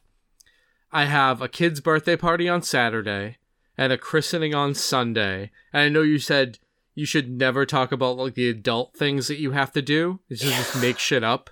[0.92, 3.38] I have a kid's birthday party on Saturday
[3.76, 5.50] and a christening on Sunday.
[5.72, 6.58] And I know you said
[6.94, 10.20] you should never talk about like the adult things that you have to do.
[10.28, 11.50] It's just, just make shit up.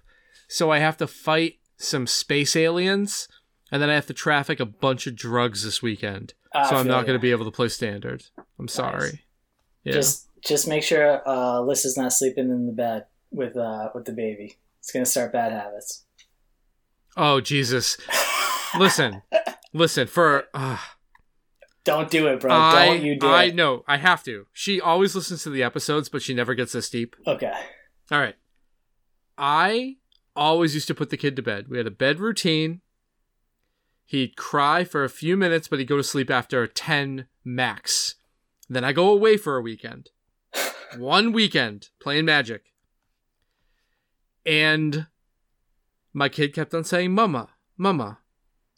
[0.49, 3.29] So I have to fight some space aliens
[3.73, 6.35] and then I have to traffic a bunch of drugs this weekend.
[6.55, 8.25] I so I'm not going to be able to play standard.
[8.59, 9.23] I'm sorry.
[9.85, 9.95] Yeah.
[9.95, 14.13] Just just make sure uh, Alyssa's not sleeping in the bed with uh, with the
[14.13, 14.59] baby.
[14.79, 16.05] It's gonna start bad habits.
[17.17, 17.97] oh Jesus.
[18.79, 19.23] Listen.
[19.73, 20.79] Listen for uh,
[21.85, 22.53] Don't do it, bro.
[22.53, 23.55] I Don't you do I it.
[23.55, 24.47] know I have to.
[24.53, 27.17] She always listens to the episodes, but she never gets this deep.
[27.27, 27.53] Okay.
[28.11, 28.37] All right.
[29.37, 29.97] I
[30.37, 31.67] always used to put the kid to bed.
[31.69, 32.83] We had a bed routine.
[34.05, 38.15] He'd cry for a few minutes, but he'd go to sleep after 10 max.
[38.69, 40.11] Then I go away for a weekend.
[40.97, 42.63] One weekend playing magic.
[44.45, 45.07] And
[46.13, 48.19] my kid kept on saying, Mama, Mama.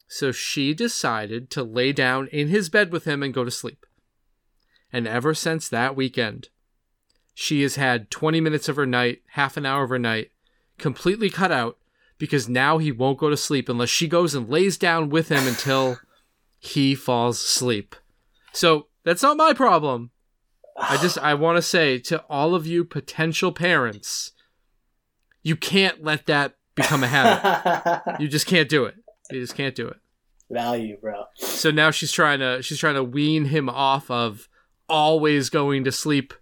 [0.07, 3.87] So she decided to lay down in his bed with him and go to sleep.
[4.93, 6.49] And ever since that weekend,
[7.35, 10.31] she has had 20 minutes of her night, half an hour of her night,
[10.79, 11.79] completely cut out
[12.19, 15.47] because now he won't go to sleep unless she goes and lays down with him
[15.47, 15.99] until
[16.59, 17.97] he falls asleep.
[18.53, 20.11] So that's not my problem.
[20.77, 24.33] I just I want to say to all of you potential parents,
[25.43, 28.03] you can't let that become a habit.
[28.21, 28.97] You just can't do it.
[29.31, 29.97] You just can't do it.
[30.51, 31.25] Value, bro.
[31.37, 34.49] So now she's trying to she's trying to wean him off of
[34.89, 36.35] always going to sleep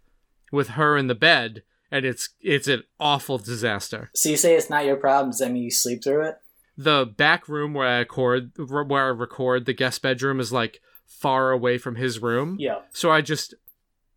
[0.50, 1.62] with her in the bed
[1.92, 4.10] and it's it's an awful disaster.
[4.14, 5.30] So you say it's not your problem.
[5.30, 6.36] Does that mean you sleep through it?
[6.76, 11.52] The back room where I record where I record the guest bedroom is like far
[11.52, 12.56] away from his room.
[12.58, 12.80] Yeah.
[12.92, 13.54] So I just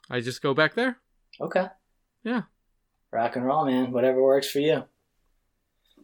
[0.09, 0.97] I just go back there.
[1.41, 1.67] Okay.
[2.23, 2.43] Yeah.
[3.11, 3.91] Rock and roll, man.
[3.91, 4.85] Whatever works for you.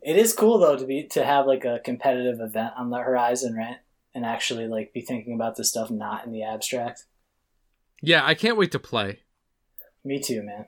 [0.02, 3.56] It is cool though to be to have like a competitive event on the horizon,
[3.56, 3.78] right?
[4.14, 7.06] And actually like be thinking about this stuff not in the abstract.
[8.02, 9.20] Yeah, I can't wait to play.
[10.04, 10.66] Me too, man.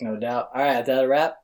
[0.00, 0.50] No doubt.
[0.54, 1.41] All right, that a wrap.